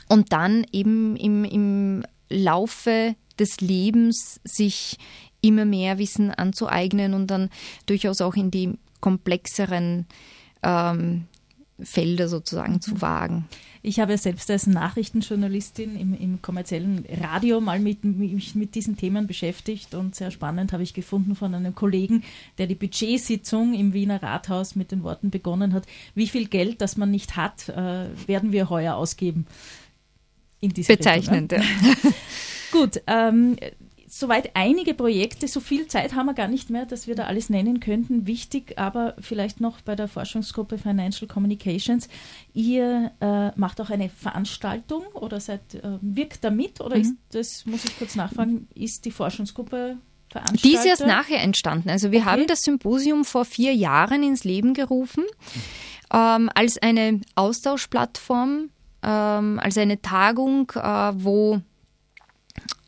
Und 0.08 0.32
dann 0.32 0.64
eben 0.72 1.16
im, 1.16 1.44
im 1.44 2.04
Laufe 2.30 3.14
des 3.38 3.60
Lebens 3.60 4.40
sich 4.44 4.96
immer 5.40 5.64
mehr 5.64 5.98
Wissen 5.98 6.30
anzueignen 6.30 7.14
und 7.14 7.28
dann 7.28 7.50
durchaus 7.86 8.20
auch 8.20 8.34
in 8.34 8.50
die 8.50 8.78
komplexeren 9.00 10.06
ähm, 10.62 11.26
Felder 11.80 12.28
sozusagen 12.28 12.74
mhm. 12.74 12.80
zu 12.80 13.00
wagen. 13.00 13.48
Ich 13.82 14.00
habe 14.00 14.12
ja 14.12 14.18
selbst 14.18 14.50
als 14.50 14.66
Nachrichtenjournalistin 14.66 15.96
im, 15.98 16.12
im 16.12 16.42
kommerziellen 16.42 17.06
Radio 17.20 17.60
mal 17.60 17.78
mit, 17.78 18.04
mich 18.04 18.54
mit 18.56 18.74
diesen 18.74 18.96
Themen 18.96 19.26
beschäftigt 19.28 19.94
und 19.94 20.16
sehr 20.16 20.32
spannend 20.32 20.72
habe 20.72 20.82
ich 20.82 20.94
gefunden 20.94 21.36
von 21.36 21.54
einem 21.54 21.74
Kollegen, 21.74 22.24
der 22.58 22.66
die 22.66 22.74
Budgetsitzung 22.74 23.74
im 23.74 23.92
Wiener 23.92 24.22
Rathaus 24.22 24.74
mit 24.74 24.90
den 24.90 25.04
Worten 25.04 25.30
begonnen 25.30 25.72
hat, 25.72 25.86
wie 26.14 26.26
viel 26.26 26.48
Geld, 26.48 26.80
das 26.80 26.96
man 26.96 27.10
nicht 27.10 27.36
hat, 27.36 27.68
äh, 27.68 28.08
werden 28.26 28.50
wir 28.50 28.68
heuer 28.68 28.96
ausgeben. 28.96 29.46
In 30.60 30.72
Bezeichnend, 30.72 31.52
Richtung, 31.52 31.68
ja. 32.02 32.10
Gut, 32.72 33.00
ähm, 33.06 33.56
soweit 34.08 34.50
einige 34.54 34.94
Projekte, 34.94 35.48
so 35.48 35.60
viel 35.60 35.86
Zeit 35.86 36.14
haben 36.14 36.26
wir 36.26 36.34
gar 36.34 36.48
nicht 36.48 36.70
mehr, 36.70 36.86
dass 36.86 37.06
wir 37.06 37.14
da 37.14 37.24
alles 37.24 37.50
nennen 37.50 37.80
könnten. 37.80 38.26
Wichtig 38.26 38.78
aber 38.78 39.14
vielleicht 39.20 39.60
noch 39.60 39.80
bei 39.80 39.94
der 39.94 40.08
Forschungsgruppe 40.08 40.78
Financial 40.78 41.28
Communications, 41.28 42.08
ihr 42.54 43.12
äh, 43.20 43.58
macht 43.58 43.80
auch 43.80 43.90
eine 43.90 44.08
Veranstaltung 44.08 45.04
oder 45.14 45.40
seid, 45.40 45.74
äh, 45.74 45.98
wirkt 46.00 46.44
da 46.44 46.50
mit 46.50 46.80
oder 46.80 46.96
mhm. 46.96 47.02
ist 47.02 47.14
das, 47.30 47.66
muss 47.66 47.84
ich 47.84 47.98
kurz 47.98 48.14
nachfragen, 48.14 48.68
ist 48.74 49.04
die 49.04 49.10
Forschungsgruppe 49.10 49.98
Veranstalter? 50.30 50.62
Die 50.62 50.74
ist 50.74 50.84
erst 50.84 51.06
nachher 51.06 51.40
entstanden. 51.42 51.90
Also 51.90 52.10
wir 52.10 52.20
okay. 52.20 52.28
haben 52.28 52.46
das 52.46 52.62
Symposium 52.62 53.24
vor 53.24 53.44
vier 53.44 53.74
Jahren 53.74 54.22
ins 54.22 54.44
Leben 54.44 54.74
gerufen 54.74 55.24
ähm, 56.12 56.50
als 56.54 56.78
eine 56.78 57.20
Austauschplattform, 57.34 58.70
ähm, 59.02 59.60
als 59.62 59.78
eine 59.78 60.00
Tagung, 60.02 60.70
äh, 60.74 61.12
wo 61.14 61.60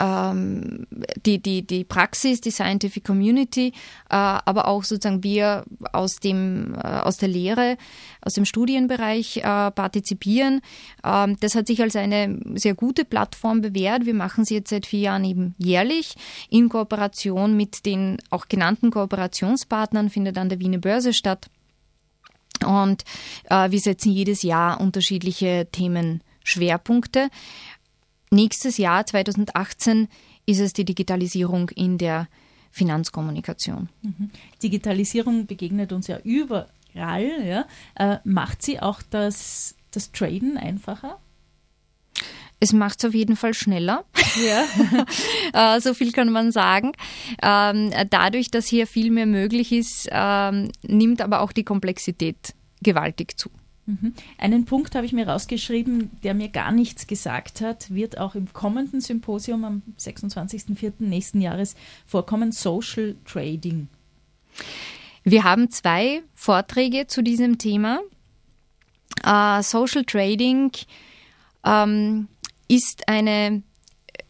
ähm, 0.00 0.86
die, 1.26 1.40
die, 1.40 1.62
die 1.66 1.84
Praxis, 1.84 2.40
die 2.40 2.50
Scientific 2.50 3.04
Community, 3.04 3.68
äh, 3.68 3.72
aber 4.08 4.66
auch 4.66 4.82
sozusagen 4.82 5.22
wir 5.22 5.64
aus, 5.92 6.16
dem, 6.16 6.74
äh, 6.74 6.78
aus 6.78 7.18
der 7.18 7.28
Lehre, 7.28 7.76
aus 8.22 8.32
dem 8.32 8.46
Studienbereich 8.46 9.38
äh, 9.38 9.70
partizipieren. 9.70 10.62
Ähm, 11.04 11.36
das 11.40 11.54
hat 11.54 11.66
sich 11.66 11.82
als 11.82 11.96
eine 11.96 12.40
sehr 12.54 12.74
gute 12.74 13.04
Plattform 13.04 13.60
bewährt. 13.60 14.06
Wir 14.06 14.14
machen 14.14 14.44
sie 14.44 14.54
jetzt 14.54 14.70
seit 14.70 14.86
vier 14.86 15.00
Jahren 15.00 15.24
eben 15.24 15.54
jährlich 15.58 16.14
in 16.48 16.68
Kooperation 16.68 17.56
mit 17.56 17.84
den 17.84 18.16
auch 18.30 18.48
genannten 18.48 18.90
Kooperationspartnern, 18.90 20.08
findet 20.08 20.38
an 20.38 20.48
der 20.48 20.60
Wiener 20.60 20.78
Börse 20.78 21.12
statt. 21.12 21.50
Und 22.64 23.04
äh, 23.48 23.70
wir 23.70 23.80
setzen 23.80 24.12
jedes 24.12 24.42
Jahr 24.42 24.80
unterschiedliche 24.80 25.68
Themenschwerpunkte. 25.72 27.28
Nächstes 28.30 28.78
Jahr, 28.78 29.04
2018, 29.04 30.08
ist 30.46 30.60
es 30.60 30.72
die 30.72 30.84
Digitalisierung 30.84 31.68
in 31.70 31.98
der 31.98 32.28
Finanzkommunikation. 32.70 33.88
Mhm. 34.02 34.30
Digitalisierung 34.62 35.46
begegnet 35.46 35.92
uns 35.92 36.06
ja 36.06 36.18
überall. 36.22 37.44
Ja? 37.44 37.66
Äh, 37.96 38.18
macht 38.24 38.62
sie 38.62 38.80
auch 38.80 39.02
das, 39.02 39.74
das 39.90 40.12
Traden 40.12 40.56
einfacher? 40.56 41.18
Es 42.60 42.72
macht 42.72 42.98
es 42.98 43.08
auf 43.08 43.14
jeden 43.14 43.36
Fall 43.36 43.54
schneller. 43.54 44.04
Ja. 44.46 45.74
äh, 45.76 45.80
so 45.80 45.94
viel 45.94 46.12
kann 46.12 46.30
man 46.30 46.52
sagen. 46.52 46.92
Ähm, 47.42 47.90
dadurch, 48.10 48.50
dass 48.50 48.66
hier 48.66 48.86
viel 48.86 49.10
mehr 49.10 49.26
möglich 49.26 49.72
ist, 49.72 50.08
ähm, 50.12 50.70
nimmt 50.82 51.22
aber 51.22 51.40
auch 51.40 51.52
die 51.52 51.64
Komplexität 51.64 52.54
gewaltig 52.82 53.38
zu. 53.38 53.50
Mhm. 53.90 54.14
Einen 54.38 54.64
Punkt 54.66 54.94
habe 54.94 55.04
ich 55.04 55.12
mir 55.12 55.26
rausgeschrieben, 55.26 56.10
der 56.22 56.34
mir 56.34 56.48
gar 56.48 56.70
nichts 56.70 57.06
gesagt 57.06 57.60
hat, 57.60 57.92
wird 57.92 58.18
auch 58.18 58.34
im 58.36 58.52
kommenden 58.52 59.00
Symposium 59.00 59.64
am 59.64 59.82
26.04. 59.98 60.92
nächsten 60.98 61.40
Jahres 61.40 61.74
vorkommen, 62.06 62.52
Social 62.52 63.16
Trading. 63.24 63.88
Wir 65.24 65.44
haben 65.44 65.70
zwei 65.70 66.22
Vorträge 66.34 67.06
zu 67.08 67.22
diesem 67.22 67.58
Thema. 67.58 68.00
Uh, 69.26 69.60
Social 69.62 70.04
Trading 70.04 70.70
ähm, 71.64 72.28
ist 72.68 73.08
eine 73.08 73.62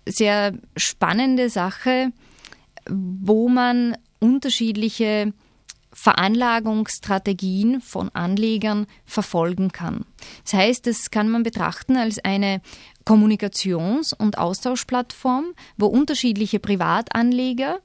sehr 0.07 0.55
spannende 0.77 1.51
Sache, 1.51 2.12
wo 2.88 3.49
man 3.49 3.96
unterschiedliche 4.20 5.33
Veranlagungsstrategien 5.92 7.81
von 7.81 8.11
Anlegern 8.11 8.87
verfolgen 9.05 9.72
kann. 9.72 10.05
Das 10.44 10.55
heißt, 10.55 10.87
das 10.87 11.11
kann 11.11 11.29
man 11.29 11.42
betrachten 11.42 11.96
als 11.96 12.18
eine 12.18 12.61
Kommunikations- 13.05 14.14
und 14.14 14.38
Austauschplattform, 14.38 15.46
wo 15.76 15.87
unterschiedliche 15.87 16.61
Privatanleger, 16.61 17.81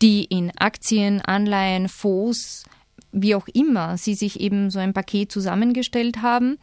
die 0.00 0.24
in 0.24 0.50
Aktien, 0.58 1.20
Anleihen, 1.20 1.88
Fonds 1.88 2.64
wie 3.12 3.34
auch 3.34 3.46
immer 3.48 3.98
sie 3.98 4.14
sich 4.14 4.40
eben 4.40 4.70
so 4.70 4.78
ein 4.78 4.94
Paket 4.94 5.30
zusammengestellt 5.30 6.22
haben, 6.22 6.58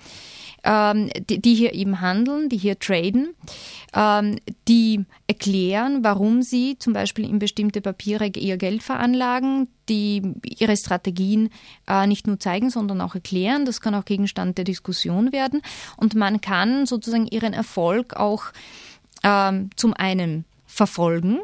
ähm, 0.63 1.09
die, 1.29 1.41
die, 1.41 1.55
hier 1.55 1.73
eben 1.73 2.01
handeln, 2.01 2.49
die 2.49 2.57
hier 2.57 2.79
traden, 2.79 3.33
ähm, 3.93 4.37
die 4.67 5.05
erklären, 5.27 6.03
warum 6.03 6.41
sie 6.41 6.77
zum 6.79 6.93
Beispiel 6.93 7.27
in 7.27 7.39
bestimmte 7.39 7.81
Papiere 7.81 8.27
ihr 8.27 8.57
Geld 8.57 8.83
veranlagen, 8.83 9.67
die 9.87 10.21
ihre 10.43 10.77
Strategien 10.77 11.49
äh, 11.87 12.07
nicht 12.07 12.27
nur 12.27 12.39
zeigen, 12.39 12.69
sondern 12.69 13.01
auch 13.01 13.15
erklären. 13.15 13.65
Das 13.65 13.81
kann 13.81 13.95
auch 13.95 14.05
Gegenstand 14.05 14.57
der 14.57 14.65
Diskussion 14.65 15.31
werden. 15.31 15.61
Und 15.97 16.15
man 16.15 16.41
kann 16.41 16.85
sozusagen 16.85 17.27
ihren 17.27 17.53
Erfolg 17.53 18.15
auch 18.15 18.45
ähm, 19.23 19.69
zum 19.75 19.93
einen 19.93 20.45
verfolgen, 20.65 21.39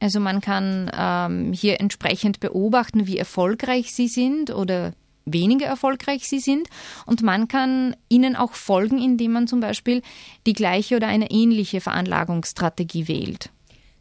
also 0.00 0.18
man 0.18 0.40
kann 0.40 0.90
ähm, 0.96 1.52
hier 1.52 1.78
entsprechend 1.78 2.40
beobachten, 2.40 3.06
wie 3.06 3.18
erfolgreich 3.18 3.94
sie 3.94 4.08
sind 4.08 4.50
oder 4.50 4.92
weniger 5.24 5.66
erfolgreich 5.66 6.28
sie 6.28 6.40
sind. 6.40 6.68
Und 7.06 7.22
man 7.22 7.48
kann 7.48 7.96
ihnen 8.08 8.36
auch 8.36 8.52
folgen, 8.52 8.98
indem 8.98 9.32
man 9.32 9.46
zum 9.46 9.60
Beispiel 9.60 10.02
die 10.46 10.52
gleiche 10.52 10.96
oder 10.96 11.08
eine 11.08 11.30
ähnliche 11.30 11.80
Veranlagungsstrategie 11.80 13.08
wählt. 13.08 13.50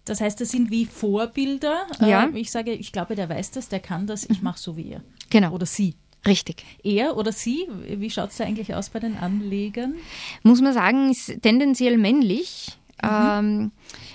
Das 0.05 0.21
heißt, 0.21 0.41
das 0.41 0.49
sind 0.49 0.71
wie 0.71 0.85
Vorbilder. 0.85 1.85
Ja. 1.99 2.25
Äh, 2.25 2.39
ich 2.39 2.51
sage, 2.51 2.73
ich 2.73 2.91
glaube, 2.91 3.15
der 3.15 3.29
weiß 3.29 3.51
das, 3.51 3.69
der 3.69 3.79
kann 3.79 4.07
das, 4.07 4.27
ich 4.27 4.41
mache 4.41 4.59
so 4.59 4.75
wie 4.75 4.89
er. 4.91 5.03
Genau. 5.29 5.53
Oder 5.53 5.65
sie. 5.65 5.95
Richtig. 6.25 6.65
Er 6.83 7.15
oder 7.15 7.31
sie, 7.31 7.67
wie 7.85 8.09
schaut 8.09 8.31
es 8.31 8.37
da 8.37 8.43
eigentlich 8.43 8.75
aus 8.75 8.89
bei 8.89 8.99
den 8.99 9.15
Anlegern? 9.15 9.95
Muss 10.43 10.61
man 10.61 10.73
sagen, 10.73 11.11
ist 11.11 11.41
tendenziell 11.41 11.97
männlich. 11.97 12.78
Ähm, 13.03 13.71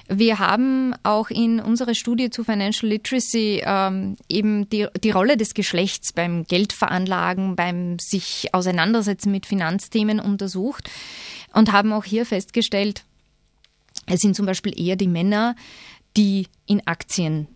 wir 0.09 0.39
haben 0.39 0.95
auch 1.03 1.31
in 1.31 1.61
unserer 1.61 1.95
Studie 1.95 2.31
zu 2.31 2.45
Financial 2.45 2.91
Literacy 2.91 3.63
ähm, 3.65 4.17
eben 4.29 4.69
die, 4.69 4.87
die 5.03 5.11
Rolle 5.11 5.37
des 5.37 5.55
Geschlechts 5.55 6.13
beim 6.13 6.45
Geldveranlagen, 6.45 7.57
beim 7.57 7.99
sich 7.99 8.53
auseinandersetzen 8.53 9.31
mit 9.31 9.47
Finanzthemen 9.47 10.21
untersucht 10.21 10.91
und 11.53 11.73
haben 11.73 11.93
auch 11.93 12.05
hier 12.05 12.27
festgestellt, 12.27 13.05
es 14.07 14.21
sind 14.21 14.37
zum 14.37 14.47
Beispiel 14.47 14.79
eher 14.79 14.97
die 14.97 15.09
Männer, 15.09 15.57
die 16.17 16.49
in 16.67 16.87
Aktien 16.87 17.49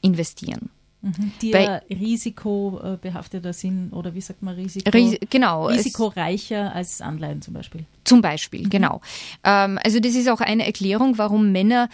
investieren. 0.00 0.70
Mhm. 1.06 1.32
Die 1.40 1.50
Bei, 1.52 1.82
risikobehafteter 1.88 3.52
sind 3.52 3.92
oder 3.92 4.14
wie 4.14 4.20
sagt 4.20 4.42
man 4.42 4.56
Risiko? 4.56 4.90
Ris 4.90 5.16
genau. 5.30 5.68
Risikoreicher 5.68 6.74
als 6.74 7.00
Anleihen 7.00 7.40
zum 7.40 7.54
Beispiel. 7.54 7.84
Zum 8.02 8.20
Beispiel, 8.20 8.64
mhm. 8.64 8.70
genau. 8.70 9.00
Ähm, 9.44 9.78
also 9.84 10.00
das 10.00 10.16
ist 10.16 10.28
auch 10.28 10.40
eine 10.40 10.66
Erklärung, 10.66 11.16
warum 11.16 11.52
Männer 11.52 11.88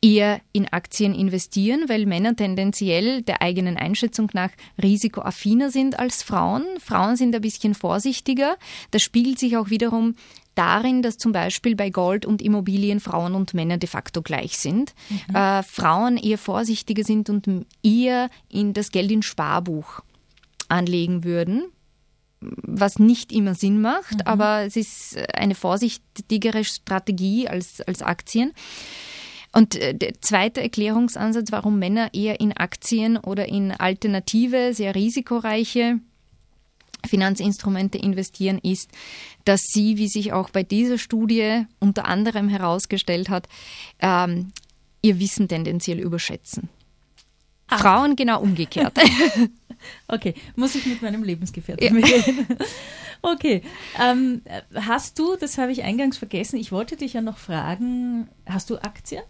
eher 0.00 0.40
in 0.52 0.68
Aktien 0.68 1.14
investieren, 1.14 1.88
weil 1.88 2.06
Männer 2.06 2.36
tendenziell 2.36 3.22
der 3.22 3.42
eigenen 3.42 3.76
Einschätzung 3.76 4.30
nach 4.32 4.50
risikoaffiner 4.80 5.70
sind 5.70 5.98
als 5.98 6.22
Frauen. 6.22 6.64
Frauen 6.78 7.16
sind 7.16 7.34
ein 7.34 7.40
bisschen 7.40 7.74
vorsichtiger. 7.74 8.56
Das 8.90 9.02
spiegelt 9.02 9.38
sich 9.38 9.56
auch 9.56 9.70
wiederum 9.70 10.14
darin, 10.54 11.02
dass 11.02 11.18
zum 11.18 11.32
Beispiel 11.32 11.76
bei 11.76 11.90
Gold 11.90 12.26
und 12.26 12.42
Immobilien 12.42 13.00
Frauen 13.00 13.34
und 13.34 13.54
Männer 13.54 13.78
de 13.78 13.88
facto 13.88 14.22
gleich 14.22 14.58
sind. 14.58 14.94
Mhm. 15.08 15.34
Äh, 15.34 15.62
Frauen 15.62 16.16
eher 16.16 16.38
vorsichtiger 16.38 17.04
sind 17.04 17.30
und 17.30 17.46
eher 17.82 18.28
in 18.48 18.72
das 18.72 18.90
Geld 18.90 19.10
in 19.10 19.22
Sparbuch 19.22 20.00
anlegen 20.68 21.24
würden, 21.24 21.64
was 22.40 22.98
nicht 22.98 23.32
immer 23.32 23.54
Sinn 23.54 23.80
macht, 23.80 24.14
mhm. 24.14 24.26
aber 24.26 24.62
es 24.62 24.76
ist 24.76 25.18
eine 25.34 25.54
vorsichtigere 25.54 26.64
Strategie 26.64 27.48
als, 27.48 27.80
als 27.82 28.02
Aktien. 28.02 28.52
Und 29.52 29.74
äh, 29.76 29.94
der 29.94 30.20
zweite 30.20 30.62
Erklärungsansatz, 30.62 31.52
warum 31.52 31.78
Männer 31.78 32.12
eher 32.14 32.40
in 32.40 32.56
Aktien 32.56 33.18
oder 33.18 33.48
in 33.48 33.70
alternative, 33.70 34.72
sehr 34.74 34.94
risikoreiche 34.94 36.00
Finanzinstrumente 37.06 37.98
investieren, 37.98 38.58
ist, 38.62 38.90
dass 39.44 39.60
sie, 39.62 39.96
wie 39.96 40.08
sich 40.08 40.32
auch 40.32 40.50
bei 40.50 40.62
dieser 40.62 40.98
Studie 40.98 41.66
unter 41.80 42.06
anderem 42.06 42.48
herausgestellt 42.48 43.28
hat, 43.28 43.48
ähm, 44.00 44.52
ihr 45.02 45.18
Wissen 45.18 45.48
tendenziell 45.48 45.98
überschätzen. 45.98 46.68
Ah. 47.68 47.78
Frauen 47.78 48.16
genau 48.16 48.40
umgekehrt. 48.40 48.98
okay, 50.08 50.34
muss 50.56 50.74
ich 50.74 50.86
mit 50.86 51.02
meinem 51.02 51.22
Lebensgefährten 51.22 51.98
ja. 51.98 52.06
reden. 52.06 52.46
Okay, 53.24 53.62
ähm, 54.00 54.42
hast 54.74 55.16
du, 55.16 55.36
das 55.36 55.56
habe 55.56 55.70
ich 55.70 55.84
eingangs 55.84 56.18
vergessen, 56.18 56.56
ich 56.56 56.72
wollte 56.72 56.96
dich 56.96 57.12
ja 57.12 57.20
noch 57.20 57.38
fragen, 57.38 58.28
hast 58.46 58.68
du 58.68 58.78
Aktien? 58.78 59.22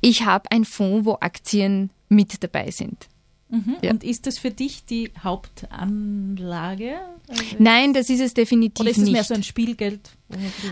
Ich 0.00 0.24
habe 0.24 0.50
einen 0.50 0.64
Fonds, 0.64 1.04
wo 1.04 1.18
Aktien 1.20 1.90
mit 2.08 2.42
dabei 2.42 2.70
sind. 2.70 3.08
Mhm. 3.54 3.76
Ja. 3.82 3.90
Und 3.90 4.02
ist 4.02 4.26
das 4.26 4.38
für 4.38 4.50
dich 4.50 4.84
die 4.84 5.12
Hauptanlage? 5.22 6.96
Nein, 7.58 7.92
das 7.94 8.10
ist 8.10 8.20
es 8.20 8.34
definitiv 8.34 8.84
nicht. 8.84 8.96
Oder 8.96 9.02
ist 9.02 9.08
es 9.08 9.12
mehr 9.12 9.24
so 9.24 9.34
ein 9.34 9.42
Spielgeld? 9.42 10.10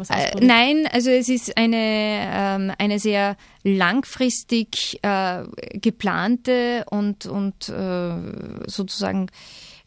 Äh, 0.09 0.45
nein, 0.45 0.89
also 0.91 1.11
es 1.11 1.29
ist 1.29 1.57
eine, 1.57 1.77
ähm, 1.77 2.73
eine 2.79 2.99
sehr 2.99 3.37
langfristig 3.63 4.99
äh, 5.03 5.45
geplante 5.75 6.85
und, 6.91 7.27
und 7.27 7.69
äh, 7.69 8.67
sozusagen 8.67 9.29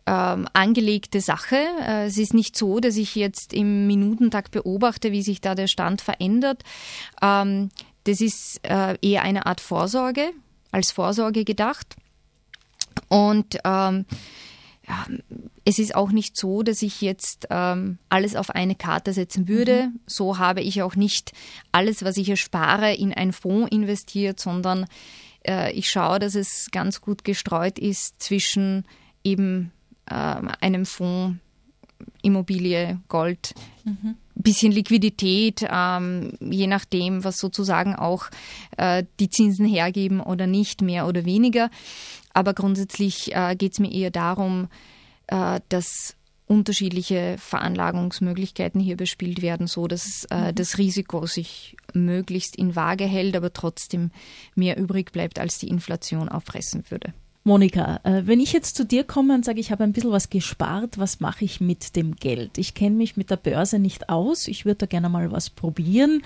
ähm, 0.05 0.47
angelegte 0.53 1.19
Sache. 1.19 1.57
Äh, 1.81 2.05
es 2.05 2.17
ist 2.17 2.33
nicht 2.33 2.55
so, 2.55 2.79
dass 2.79 2.95
ich 2.95 3.15
jetzt 3.15 3.53
im 3.53 3.87
Minutentag 3.87 4.51
beobachte, 4.51 5.11
wie 5.11 5.21
sich 5.21 5.41
da 5.41 5.55
der 5.55 5.67
Stand 5.67 6.01
verändert. 6.01 6.63
Ähm, 7.21 7.69
das 8.05 8.21
ist 8.21 8.59
äh, 8.63 8.97
eher 9.01 9.23
eine 9.23 9.45
Art 9.47 9.61
Vorsorge, 9.61 10.31
als 10.71 10.91
Vorsorge 10.91 11.43
gedacht. 11.43 11.95
Und 13.07 13.57
ähm, 13.63 14.05
ja, 14.87 15.05
es 15.63 15.79
ist 15.79 15.95
auch 15.95 16.11
nicht 16.11 16.37
so, 16.37 16.61
dass 16.61 16.81
ich 16.81 17.01
jetzt 17.01 17.47
ähm, 17.49 17.97
alles 18.09 18.35
auf 18.35 18.51
eine 18.51 18.75
Karte 18.75 19.13
setzen 19.13 19.47
würde. 19.47 19.87
Mhm. 19.87 19.99
So 20.05 20.37
habe 20.37 20.61
ich 20.61 20.81
auch 20.83 20.95
nicht 20.95 21.31
alles, 21.71 22.03
was 22.03 22.17
ich 22.17 22.29
erspare, 22.29 22.93
in 22.93 23.13
einen 23.13 23.33
Fonds 23.33 23.71
investiert, 23.71 24.39
sondern 24.39 24.85
äh, 25.47 25.71
ich 25.73 25.89
schaue, 25.89 26.19
dass 26.19 26.35
es 26.35 26.69
ganz 26.71 27.01
gut 27.01 27.23
gestreut 27.23 27.79
ist 27.79 28.21
zwischen 28.21 28.85
eben 29.23 29.71
äh, 30.05 30.13
einem 30.13 30.85
Fonds, 30.85 31.37
Immobilie, 32.21 32.99
Gold, 33.07 33.53
mhm. 33.85 34.15
bisschen 34.35 34.71
Liquidität, 34.71 35.65
ähm, 35.69 36.33
je 36.39 36.67
nachdem, 36.67 37.23
was 37.23 37.37
sozusagen 37.37 37.95
auch 37.95 38.25
äh, 38.77 39.03
die 39.19 39.29
Zinsen 39.29 39.65
hergeben 39.65 40.19
oder 40.19 40.45
nicht, 40.45 40.81
mehr 40.81 41.07
oder 41.07 41.25
weniger. 41.25 41.69
Aber 42.35 42.53
grundsätzlich 42.53 43.33
äh, 43.33 43.55
geht 43.55 43.71
es 43.71 43.79
mir 43.79 43.91
eher 43.91 44.11
darum, 44.11 44.67
äh, 45.27 45.61
dass 45.69 46.17
unterschiedliche 46.47 47.37
Veranlagungsmöglichkeiten 47.39 48.81
hier 48.81 48.97
bespielt 48.97 49.41
werden, 49.41 49.67
so 49.67 49.87
dass 49.87 50.25
äh, 50.29 50.51
mhm. 50.51 50.55
das 50.55 50.77
Risiko 50.77 51.25
sich 51.27 51.77
möglichst 51.93 52.57
in 52.57 52.75
Waage 52.75 53.05
hält, 53.05 53.37
aber 53.37 53.53
trotzdem 53.53 54.11
mehr 54.53 54.77
übrig 54.77 55.13
bleibt, 55.13 55.39
als 55.39 55.59
die 55.59 55.69
Inflation 55.69 56.27
auffressen 56.27 56.83
würde. 56.89 57.13
Monika, 57.47 57.99
äh, 58.03 58.23
wenn 58.25 58.39
ich 58.39 58.53
jetzt 58.53 58.75
zu 58.75 58.83
dir 58.83 59.03
komme 59.03 59.35
und 59.35 59.45
sage, 59.45 59.59
ich 59.59 59.71
habe 59.71 59.83
ein 59.83 59.93
bisschen 59.93 60.11
was 60.11 60.31
gespart, 60.31 60.97
was 60.97 61.19
mache 61.19 61.45
ich 61.45 61.61
mit 61.61 61.95
dem 61.95 62.15
Geld? 62.15 62.57
Ich 62.57 62.73
kenne 62.73 62.95
mich 62.95 63.17
mit 63.17 63.29
der 63.29 63.37
Börse 63.37 63.77
nicht 63.77 64.09
aus, 64.09 64.47
ich 64.47 64.65
würde 64.65 64.79
da 64.79 64.85
gerne 64.87 65.09
mal 65.09 65.31
was 65.31 65.51
probieren. 65.51 66.23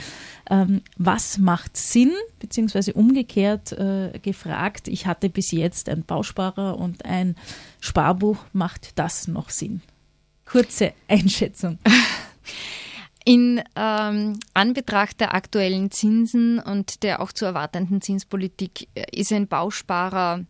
Ähm, 0.49 0.81
was 0.97 1.37
macht 1.37 1.75
Sinn? 1.75 2.13
Beziehungsweise 2.39 2.93
umgekehrt 2.93 3.73
äh, 3.73 4.17
gefragt, 4.23 4.87
ich 4.87 5.07
hatte 5.07 5.27
bis 5.29 5.51
jetzt 5.51 5.89
einen 5.89 6.05
Bausparer 6.05 6.79
und 6.79 7.03
ein 7.03 7.35
Sparbuch, 7.81 8.37
macht 8.53 8.97
das 8.97 9.27
noch 9.27 9.49
Sinn? 9.49 9.81
Kurze 10.45 10.93
Einschätzung. 11.09 11.79
In 13.25 13.61
ähm, 13.75 14.39
Anbetracht 14.53 15.19
der 15.19 15.33
aktuellen 15.35 15.91
Zinsen 15.91 16.59
und 16.59 17.03
der 17.03 17.21
auch 17.21 17.33
zu 17.33 17.43
erwartenden 17.43 17.99
Zinspolitik 17.99 18.87
äh, 18.95 19.03
ist 19.11 19.33
ein 19.33 19.49
Bausparer 19.49 20.45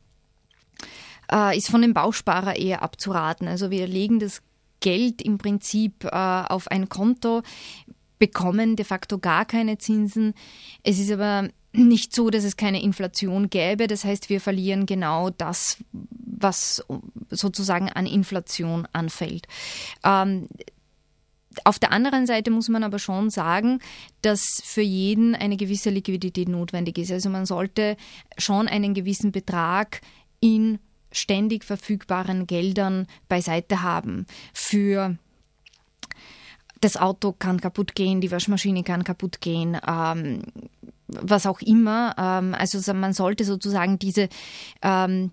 äh, 1.31 1.57
ist 1.57 1.69
von 1.69 1.81
dem 1.81 1.93
Bausparer 1.93 2.55
eher 2.55 2.81
abzuraten. 2.81 3.47
Also 3.47 3.71
wir 3.71 3.87
legen 3.87 4.19
das 4.19 4.41
Geld 4.79 5.21
im 5.21 5.37
Prinzip 5.37 6.05
äh, 6.05 6.09
auf 6.09 6.69
ein 6.69 6.89
Konto, 6.89 7.41
bekommen 8.17 8.75
de 8.75 8.85
facto 8.85 9.17
gar 9.17 9.45
keine 9.45 9.77
Zinsen. 9.77 10.33
Es 10.83 10.99
ist 10.99 11.11
aber 11.11 11.49
nicht 11.71 12.15
so, 12.15 12.29
dass 12.29 12.43
es 12.43 12.57
keine 12.57 12.81
Inflation 12.81 13.49
gäbe. 13.49 13.87
Das 13.87 14.03
heißt, 14.03 14.29
wir 14.29 14.41
verlieren 14.41 14.85
genau 14.85 15.29
das, 15.29 15.77
was 15.91 16.83
sozusagen 17.29 17.89
an 17.89 18.05
Inflation 18.05 18.87
anfällt. 18.91 19.47
Ähm, 20.03 20.47
auf 21.63 21.79
der 21.79 21.91
anderen 21.91 22.25
Seite 22.25 22.51
muss 22.51 22.69
man 22.69 22.83
aber 22.83 22.99
schon 22.99 23.29
sagen, 23.29 23.79
dass 24.21 24.61
für 24.63 24.81
jeden 24.81 25.35
eine 25.35 25.57
gewisse 25.57 25.89
Liquidität 25.89 26.47
notwendig 26.47 26.97
ist. 26.97 27.11
Also 27.11 27.29
man 27.29 27.45
sollte 27.45 27.97
schon 28.37 28.67
einen 28.67 28.93
gewissen 28.93 29.31
Betrag 29.31 30.01
in 30.39 30.79
ständig 31.11 31.65
verfügbaren 31.65 32.47
Geldern 32.47 33.07
beiseite 33.27 33.81
haben. 33.81 34.25
Für 34.53 35.17
das 36.81 36.97
Auto 36.97 37.33
kann 37.33 37.59
kaputt 37.59 37.95
gehen, 37.95 38.21
die 38.21 38.31
Waschmaschine 38.31 38.83
kann 38.83 39.03
kaputt 39.03 39.41
gehen, 39.41 39.77
ähm, 39.87 40.43
was 41.07 41.45
auch 41.45 41.61
immer. 41.61 42.15
Ähm, 42.17 42.53
also 42.53 42.93
man 42.93 43.13
sollte 43.13 43.43
sozusagen 43.43 43.99
diese 43.99 44.29
ähm, 44.81 45.31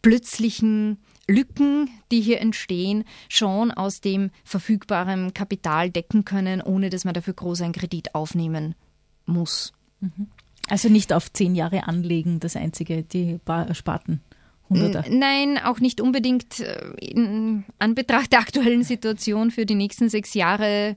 plötzlichen 0.00 0.98
Lücken, 1.28 1.88
die 2.10 2.20
hier 2.20 2.40
entstehen, 2.40 3.04
schon 3.28 3.70
aus 3.70 4.00
dem 4.00 4.30
verfügbaren 4.44 5.32
Kapital 5.34 5.90
decken 5.90 6.24
können, 6.24 6.60
ohne 6.60 6.90
dass 6.90 7.04
man 7.04 7.14
dafür 7.14 7.34
groß 7.34 7.62
einen 7.62 7.72
Kredit 7.72 8.14
aufnehmen 8.14 8.74
muss. 9.24 9.72
Mhm. 10.00 10.28
Also 10.68 10.88
nicht 10.88 11.12
auf 11.12 11.32
zehn 11.32 11.54
Jahre 11.54 11.86
anlegen, 11.86 12.40
das 12.40 12.56
einzige, 12.56 13.02
die 13.02 13.38
Sparten. 13.72 14.20
Hunderter. 14.72 15.04
Nein, 15.10 15.58
auch 15.58 15.80
nicht 15.80 16.00
unbedingt 16.00 16.60
äh, 16.60 16.90
in 16.98 17.64
Anbetracht 17.78 18.32
der 18.32 18.40
aktuellen 18.40 18.84
Situation 18.84 19.50
für 19.50 19.66
die 19.66 19.74
nächsten 19.74 20.08
sechs 20.08 20.34
Jahre 20.34 20.96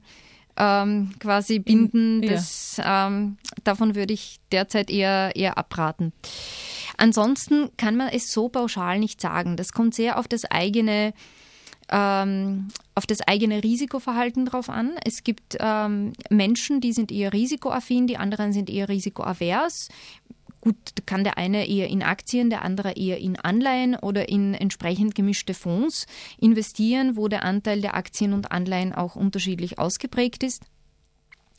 ähm, 0.57 1.11
quasi 1.19 1.59
binden. 1.59 2.23
Ja. 2.23 2.31
Das, 2.31 2.81
ähm, 2.83 3.37
davon 3.63 3.95
würde 3.95 4.13
ich 4.13 4.39
derzeit 4.51 4.89
eher, 4.89 5.35
eher 5.35 5.57
abraten. 5.57 6.13
Ansonsten 6.97 7.69
kann 7.77 7.95
man 7.95 8.09
es 8.09 8.31
so 8.31 8.49
pauschal 8.49 8.99
nicht 8.99 9.19
sagen. 9.19 9.57
Das 9.57 9.73
kommt 9.73 9.95
sehr 9.95 10.17
auf 10.17 10.27
das 10.27 10.45
eigene 10.45 11.13
ähm, 11.89 12.69
auf 12.95 13.05
das 13.05 13.21
eigene 13.21 13.63
Risikoverhalten 13.63 14.45
drauf 14.45 14.69
an. 14.69 14.95
Es 15.05 15.23
gibt 15.23 15.57
ähm, 15.59 16.13
Menschen, 16.29 16.81
die 16.81 16.93
sind 16.93 17.11
eher 17.11 17.31
risikoaffin, 17.31 18.07
die 18.07 18.17
anderen 18.17 18.53
sind 18.53 18.69
eher 18.69 18.89
risikoavers. 18.89 19.89
Gut, 20.65 21.05
kann 21.05 21.23
der 21.23 21.37
eine 21.37 21.67
eher 21.67 21.89
in 21.89 22.01
Aktien, 22.01 22.49
der 22.49 22.63
andere 22.63 22.93
eher 22.93 23.19
in 23.19 23.37
Anleihen 23.37 23.95
oder 23.95 24.29
in 24.29 24.55
entsprechend 24.55 25.13
gemischte 25.13 25.53
Fonds 25.53 26.07
investieren, 26.39 27.15
wo 27.15 27.27
der 27.27 27.43
Anteil 27.43 27.81
der 27.81 27.93
Aktien 27.93 28.33
und 28.33 28.51
Anleihen 28.51 28.91
auch 28.91 29.15
unterschiedlich 29.15 29.77
ausgeprägt 29.77 30.41
ist. 30.41 30.63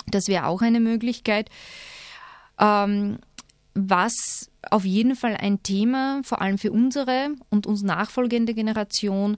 Das 0.08 0.26
wäre 0.26 0.46
auch 0.46 0.60
eine 0.60 0.80
Möglichkeit. 0.80 1.50
Ähm, 2.58 3.18
was 3.74 4.50
auf 4.72 4.84
jeden 4.84 5.14
Fall 5.14 5.36
ein 5.36 5.62
Thema, 5.62 6.22
vor 6.24 6.42
allem 6.42 6.58
für 6.58 6.72
unsere 6.72 7.28
und 7.48 7.68
uns 7.68 7.82
nachfolgende 7.82 8.54
Generation, 8.54 9.36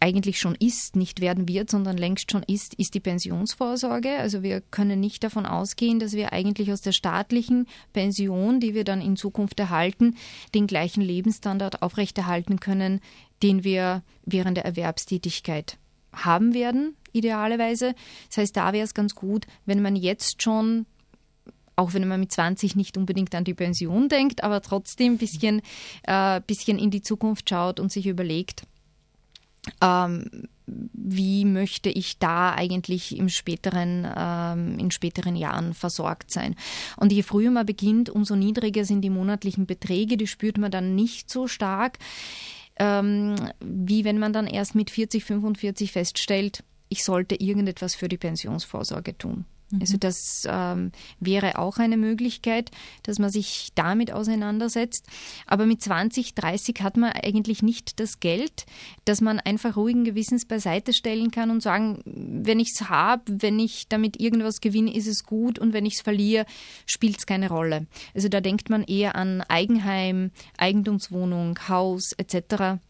eigentlich 0.00 0.40
schon 0.40 0.54
ist, 0.54 0.96
nicht 0.96 1.20
werden 1.20 1.46
wird, 1.46 1.70
sondern 1.70 1.98
längst 1.98 2.32
schon 2.32 2.42
ist, 2.42 2.74
ist 2.74 2.94
die 2.94 3.00
Pensionsvorsorge. 3.00 4.16
Also 4.18 4.42
wir 4.42 4.62
können 4.62 4.98
nicht 4.98 5.22
davon 5.22 5.44
ausgehen, 5.44 5.98
dass 5.98 6.14
wir 6.14 6.32
eigentlich 6.32 6.72
aus 6.72 6.80
der 6.80 6.92
staatlichen 6.92 7.66
Pension, 7.92 8.60
die 8.60 8.74
wir 8.74 8.84
dann 8.84 9.02
in 9.02 9.16
Zukunft 9.16 9.60
erhalten, 9.60 10.16
den 10.54 10.66
gleichen 10.66 11.02
Lebensstandard 11.02 11.82
aufrechterhalten 11.82 12.60
können, 12.60 13.00
den 13.42 13.62
wir 13.62 14.02
während 14.24 14.56
der 14.56 14.64
Erwerbstätigkeit 14.64 15.76
haben 16.14 16.54
werden, 16.54 16.96
idealerweise. 17.12 17.94
Das 18.28 18.38
heißt, 18.38 18.56
da 18.56 18.72
wäre 18.72 18.84
es 18.84 18.94
ganz 18.94 19.14
gut, 19.14 19.46
wenn 19.66 19.82
man 19.82 19.96
jetzt 19.96 20.42
schon 20.42 20.86
auch 21.76 21.94
wenn 21.94 22.06
man 22.06 22.20
mit 22.20 22.30
20 22.30 22.76
nicht 22.76 22.98
unbedingt 22.98 23.34
an 23.34 23.44
die 23.44 23.54
Pension 23.54 24.10
denkt, 24.10 24.44
aber 24.44 24.60
trotzdem 24.60 25.14
ein 25.14 25.18
bisschen, 25.18 25.62
äh, 26.02 26.42
bisschen 26.46 26.78
in 26.78 26.90
die 26.90 27.00
Zukunft 27.00 27.48
schaut 27.48 27.80
und 27.80 27.90
sich 27.90 28.06
überlegt, 28.06 28.64
ähm, 29.80 30.48
wie 30.66 31.44
möchte 31.44 31.90
ich 31.90 32.18
da 32.18 32.54
eigentlich 32.54 33.16
im 33.16 33.28
späteren, 33.28 34.06
ähm, 34.16 34.78
in 34.78 34.90
späteren 34.90 35.36
Jahren 35.36 35.74
versorgt 35.74 36.30
sein. 36.32 36.54
Und 36.96 37.12
je 37.12 37.22
früher 37.22 37.50
man 37.50 37.66
beginnt, 37.66 38.10
umso 38.10 38.36
niedriger 38.36 38.84
sind 38.84 39.02
die 39.02 39.10
monatlichen 39.10 39.66
Beträge, 39.66 40.16
die 40.16 40.26
spürt 40.26 40.58
man 40.58 40.70
dann 40.70 40.94
nicht 40.94 41.30
so 41.30 41.48
stark, 41.48 41.98
ähm, 42.76 43.34
wie 43.60 44.04
wenn 44.04 44.18
man 44.18 44.32
dann 44.32 44.46
erst 44.46 44.74
mit 44.74 44.90
40, 44.90 45.24
45 45.24 45.92
feststellt, 45.92 46.64
ich 46.88 47.04
sollte 47.04 47.40
irgendetwas 47.40 47.94
für 47.94 48.08
die 48.08 48.18
Pensionsvorsorge 48.18 49.16
tun. 49.16 49.44
Also 49.78 49.94
mhm. 49.94 50.00
das 50.00 50.48
ähm, 50.50 50.92
wäre 51.20 51.58
auch 51.58 51.78
eine 51.78 51.96
Möglichkeit, 51.96 52.70
dass 53.04 53.18
man 53.18 53.30
sich 53.30 53.70
damit 53.74 54.12
auseinandersetzt. 54.12 55.06
Aber 55.46 55.66
mit 55.66 55.82
20, 55.82 56.34
30 56.34 56.82
hat 56.82 56.96
man 56.96 57.12
eigentlich 57.12 57.62
nicht 57.62 58.00
das 58.00 58.20
Geld, 58.20 58.66
dass 59.04 59.20
man 59.20 59.38
einfach 59.38 59.76
ruhigen 59.76 60.04
Gewissens 60.04 60.44
beiseite 60.44 60.92
stellen 60.92 61.30
kann 61.30 61.50
und 61.50 61.62
sagen, 61.62 62.02
wenn 62.04 62.58
ich 62.58 62.72
es 62.72 62.88
habe, 62.88 63.22
wenn 63.26 63.58
ich 63.58 63.88
damit 63.88 64.20
irgendwas 64.20 64.60
gewinne, 64.60 64.94
ist 64.94 65.06
es 65.06 65.24
gut 65.24 65.58
und 65.58 65.72
wenn 65.72 65.86
ich 65.86 65.94
es 65.94 66.00
verliere, 66.00 66.46
spielt 66.86 67.18
es 67.18 67.26
keine 67.26 67.48
Rolle. 67.48 67.86
Also 68.14 68.28
da 68.28 68.40
denkt 68.40 68.70
man 68.70 68.82
eher 68.82 69.14
an 69.14 69.42
Eigenheim, 69.42 70.32
Eigentumswohnung, 70.56 71.58
Haus 71.68 72.12
etc. 72.12 72.80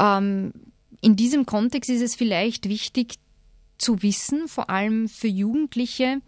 Ähm, 0.00 0.52
in 1.00 1.16
diesem 1.16 1.46
Kontext 1.46 1.90
ist 1.90 2.02
es 2.02 2.14
vielleicht 2.14 2.68
wichtig, 2.68 3.14
zu 3.80 4.02
wissen, 4.02 4.48
vor 4.48 4.70
allem 4.70 5.08
für 5.08 5.28
Jugendliche, 5.28 6.20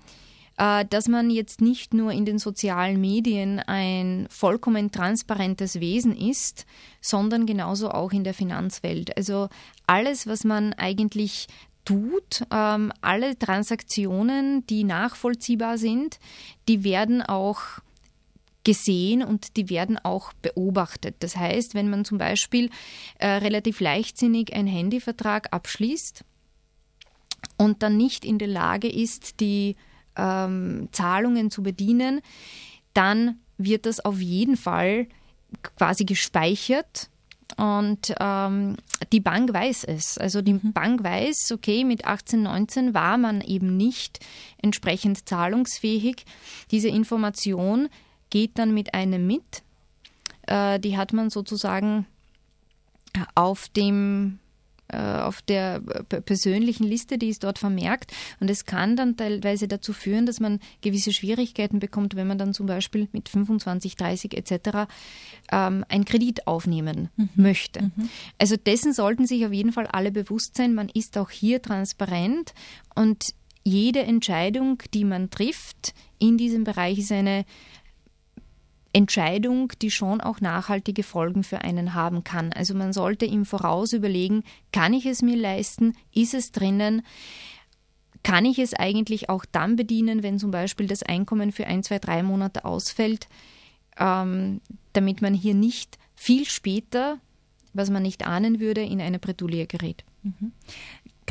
äh, 0.59 0.85
dass 0.89 1.09
man 1.09 1.31
jetzt 1.31 1.61
nicht 1.61 1.95
nur 1.95 2.13
in 2.13 2.25
den 2.25 2.39
sozialen 2.39 3.01
Medien 3.01 3.61
ein 3.61 4.27
vollkommen 4.31 4.91
transparentes 4.91 5.81
Wesen 5.81 6.17
ist, 6.17 6.67
sondern 7.01 7.47
genauso 7.47 7.91
auch 7.91 8.13
in 8.13 8.25
der 8.25 8.35
Finanzwelt. 8.35 9.17
Also 9.17 9.49
alles, 9.87 10.27
was 10.27 10.45
man 10.45 10.73
eigentlich 10.75 11.47
tut, 11.85 12.45
ähm, 12.53 12.93
alle 13.01 13.39
Transaktionen, 13.39 14.67
die 14.67 14.85
nachvollziehbar 14.85 15.79
sind, 15.79 16.19
die 16.69 16.85
werden 16.85 17.23
auch 17.23 17.61
gesehen 18.65 19.25
und 19.25 19.57
die 19.57 19.69
werden 19.69 19.99
auch 19.99 20.33
beobachtet. 20.35 21.17
Das 21.21 21.37
heißt, 21.37 21.75
wenn 21.75 21.91
man 21.91 22.05
zum 22.05 22.19
Beispiel 22.19 22.71
äh, 23.19 23.27
relativ 23.27 23.81
leichtsinnig 23.81 24.55
einen 24.55 24.69
Handyvertrag 24.69 25.49
abschließt, 25.53 26.25
und 27.63 27.83
dann 27.83 27.97
nicht 27.97 28.25
in 28.25 28.39
der 28.39 28.49
Lage 28.49 28.89
ist, 28.89 29.41
die 29.41 29.77
ähm, 30.17 30.89
Zahlungen 30.93 31.51
zu 31.51 31.63
bedienen, 31.63 32.21
dann 32.95 33.39
wird 33.59 33.87
das 33.87 34.05
auf 34.05 34.21
jeden 34.21 34.57
Fall 34.57 35.07
quasi 35.77 36.05
gespeichert 36.05 37.11
und 37.57 38.15
ähm, 38.19 38.77
die 39.13 39.21
Bank 39.21 39.53
weiß 39.53 39.85
es. 39.85 40.19
Also 40.19 40.43
die 40.43 40.55
mhm. 40.55 40.73
Bank 40.73 41.05
weiß, 41.05 41.53
okay, 41.53 41.85
mit 41.85 42.07
18, 42.07 42.43
19 42.43 42.95
war 42.95 43.19
man 43.19 43.41
eben 43.41 43.77
nicht 43.77 44.21
entsprechend 44.59 45.29
zahlungsfähig. 45.29 46.25
Diese 46.71 46.89
Information 46.89 47.89
geht 48.31 48.59
dann 48.59 48.73
mit 48.73 48.95
einem 48.95 49.27
mit. 49.27 49.63
Äh, 50.47 50.81
die 50.81 50.97
hat 50.97 51.13
man 51.13 51.31
sozusagen 51.31 52.07
auf 53.35 53.69
dem 53.69 54.39
auf 54.97 55.43
der 55.43 55.81
persönlichen 55.81 56.85
Liste, 56.85 57.19
die 57.19 57.29
ist 57.29 57.45
dort 57.45 57.59
vermerkt. 57.59 58.13
Und 58.41 58.51
es 58.51 58.65
kann 58.65 58.97
dann 58.97 59.17
teilweise 59.17 59.69
dazu 59.69 59.93
führen, 59.93 60.27
dass 60.27 60.41
man 60.41 60.61
gewisse 60.81 61.13
Schwierigkeiten 61.13 61.79
bekommt, 61.79 62.17
wenn 62.17 62.27
man 62.27 62.39
dann 62.39 62.55
zum 62.55 62.67
Beispiel 62.67 63.09
mit 63.13 63.29
25, 63.29 63.97
30 63.97 64.37
etc. 64.37 64.89
Ähm, 65.51 65.85
einen 65.89 66.05
Kredit 66.05 66.47
aufnehmen 66.47 67.09
mhm. 67.17 67.29
möchte. 67.37 67.83
Mhm. 67.83 68.09
Also 68.39 68.57
dessen 68.57 68.93
sollten 68.93 69.27
sich 69.27 69.47
auf 69.47 69.53
jeden 69.53 69.73
Fall 69.73 69.87
alle 69.87 70.13
bewusst 70.13 70.57
sein. 70.57 70.75
Man 70.75 70.89
ist 70.89 71.17
auch 71.19 71.31
hier 71.31 71.63
transparent 71.63 72.55
und 72.95 73.35
jede 73.65 74.01
Entscheidung, 74.01 74.83
die 74.93 75.05
man 75.05 75.31
trifft 75.31 75.95
in 76.19 76.37
diesem 76.37 76.65
Bereich, 76.65 76.99
ist 76.99 77.13
eine 77.13 77.45
Entscheidung, 78.93 79.73
die 79.81 79.91
schon 79.91 80.21
auch 80.21 80.41
nachhaltige 80.41 81.03
Folgen 81.03 81.45
für 81.45 81.63
einen 81.63 81.95
haben 81.95 82.25
kann. 82.25 82.53
Also 82.53 82.75
man 82.75 82.93
sollte 82.93 83.27
im 83.27 83.45
Voraus 83.45 83.93
überlegen, 83.93 84.45
kann 84.73 84.93
ich 84.93 85.07
es 85.07 85.23
mir 85.23 85.37
leisten? 85.37 85.95
Ist 86.13 86.35
es 86.35 86.53
drinnen? 86.53 87.03
Kann 88.23 88.45
ich 88.45 88.59
es 88.59 88.75
eigentlich 88.75 89.29
auch 89.29 89.45
dann 89.51 89.77
bedienen, 89.77 90.23
wenn 90.23 90.39
zum 90.39 90.51
Beispiel 90.51 90.87
das 90.87 91.03
Einkommen 91.03 91.53
für 91.53 91.67
ein, 91.67 91.83
zwei, 91.83 91.99
drei 91.99 92.23
Monate 92.23 92.65
ausfällt, 92.65 93.29
ähm, 93.99 94.61
damit 94.93 95.23
man 95.23 95.35
hier 95.35 95.55
nicht 95.55 95.99
viel 96.15 96.45
später, 96.45 97.19
was 97.73 97.91
man 97.91 98.03
nicht 98.03 98.27
ahnen 98.27 98.61
würde, 98.61 98.83
in 98.83 99.01
eine 99.01 99.19
Bredouille 99.19 99.67
gerät. 99.67 100.05
Mhm. 100.23 100.53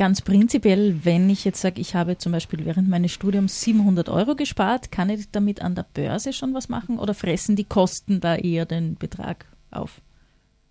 Ganz 0.02 0.20
prinzipiell, 0.20 1.04
wenn 1.04 1.30
ich 1.30 1.44
jetzt 1.44 1.60
sage, 1.60 1.80
ich 1.80 1.94
habe 1.94 2.18
zum 2.18 2.32
Beispiel 2.32 2.64
während 2.64 2.88
meines 2.88 3.12
Studiums 3.12 3.60
700 3.60 4.08
Euro 4.08 4.34
gespart, 4.34 4.90
kann 4.90 5.08
ich 5.10 5.30
damit 5.30 5.62
an 5.62 5.76
der 5.76 5.86
Börse 5.94 6.32
schon 6.32 6.54
was 6.54 6.68
machen 6.68 6.98
oder 6.98 7.14
fressen 7.14 7.54
die 7.54 7.62
Kosten 7.62 8.18
da 8.18 8.34
eher 8.34 8.66
den 8.66 8.96
Betrag 8.96 9.46
auf? 9.70 10.00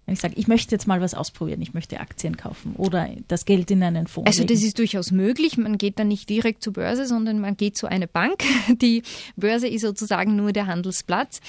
Wenn 0.06 0.16
ich 0.16 0.20
sage, 0.20 0.34
ich 0.36 0.50
möchte 0.50 0.76
jetzt 0.76 0.86
mal 0.86 1.00
was 1.00 1.14
ausprobieren, 1.14 1.62
ich 1.62 1.74
möchte 1.74 2.02
Aktien 2.02 2.36
kaufen 2.36 2.76
oder 2.76 3.08
das 3.30 3.46
Geld 3.46 3.72
in 3.72 3.82
einen 3.84 4.08
Fonds. 4.08 4.28
Also 4.28 4.44
das 4.44 4.58
legen. 4.58 4.68
ist 4.68 4.80
durchaus 4.80 5.12
möglich. 5.12 5.58
Man 5.58 5.78
geht 5.78 5.98
dann 5.98 6.10
nicht 6.10 6.30
direkt 6.30 6.62
zur 6.62 6.74
Börse, 6.74 7.06
sondern 7.06 7.40
man 7.40 7.56
geht 7.56 7.78
zu 7.78 7.88
einer 7.88 8.08
Bank. 8.08 8.44
Die 8.82 9.02
Börse 9.38 9.70
ist 9.70 9.84
sozusagen 9.84 10.36
nur 10.36 10.52
der 10.52 10.68
Handelsplatz, 10.68 11.40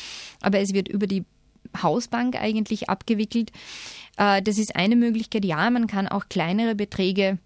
aber 0.40 0.60
es 0.60 0.72
wird 0.72 0.86
über 0.86 1.08
die 1.08 1.24
Hausbank 1.82 2.40
eigentlich 2.40 2.88
abgewickelt. 2.88 3.50
Äh, 4.18 4.40
das 4.40 4.58
ist 4.58 4.76
eine 4.76 4.94
Möglichkeit. 4.94 5.44
Ja, 5.44 5.68
man 5.68 5.88
kann 5.88 6.06
auch 6.06 6.28
kleinere 6.28 6.76
Beträge 6.76 7.38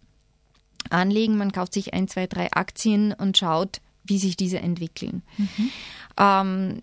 anlegen. 0.91 1.37
Man 1.37 1.53
kauft 1.53 1.74
sich 1.74 1.95
ein, 1.95 2.09
zwei, 2.09 2.26
drei 2.26 2.53
Aktien 2.53 3.12
und 3.12 3.37
schaut, 3.37 3.80
wie 4.05 4.18
sich 4.18 4.37
diese 4.37 4.59
entwickeln. 4.59 5.22
Mhm. 5.37 5.70
Ähm, 6.18 6.80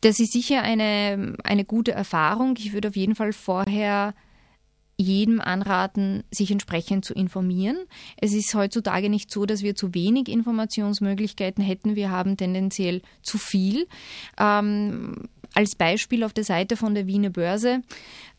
das 0.00 0.20
ist 0.20 0.32
sicher 0.32 0.62
eine, 0.62 1.36
eine 1.42 1.64
gute 1.64 1.92
Erfahrung. 1.92 2.54
Ich 2.58 2.72
würde 2.72 2.88
auf 2.88 2.96
jeden 2.96 3.14
Fall 3.14 3.32
vorher 3.32 4.14
jedem 5.00 5.40
anraten, 5.40 6.24
sich 6.30 6.50
entsprechend 6.50 7.04
zu 7.04 7.14
informieren. 7.14 7.76
Es 8.16 8.32
ist 8.32 8.52
heutzutage 8.54 9.08
nicht 9.08 9.30
so, 9.30 9.46
dass 9.46 9.62
wir 9.62 9.76
zu 9.76 9.94
wenig 9.94 10.28
Informationsmöglichkeiten 10.28 11.62
hätten. 11.62 11.94
Wir 11.94 12.10
haben 12.10 12.36
tendenziell 12.36 13.02
zu 13.22 13.38
viel. 13.38 13.86
Ähm, 14.38 15.28
als 15.54 15.76
Beispiel 15.76 16.24
auf 16.24 16.32
der 16.32 16.44
Seite 16.44 16.76
von 16.76 16.94
der 16.94 17.06
Wiener 17.06 17.30
Börse 17.30 17.82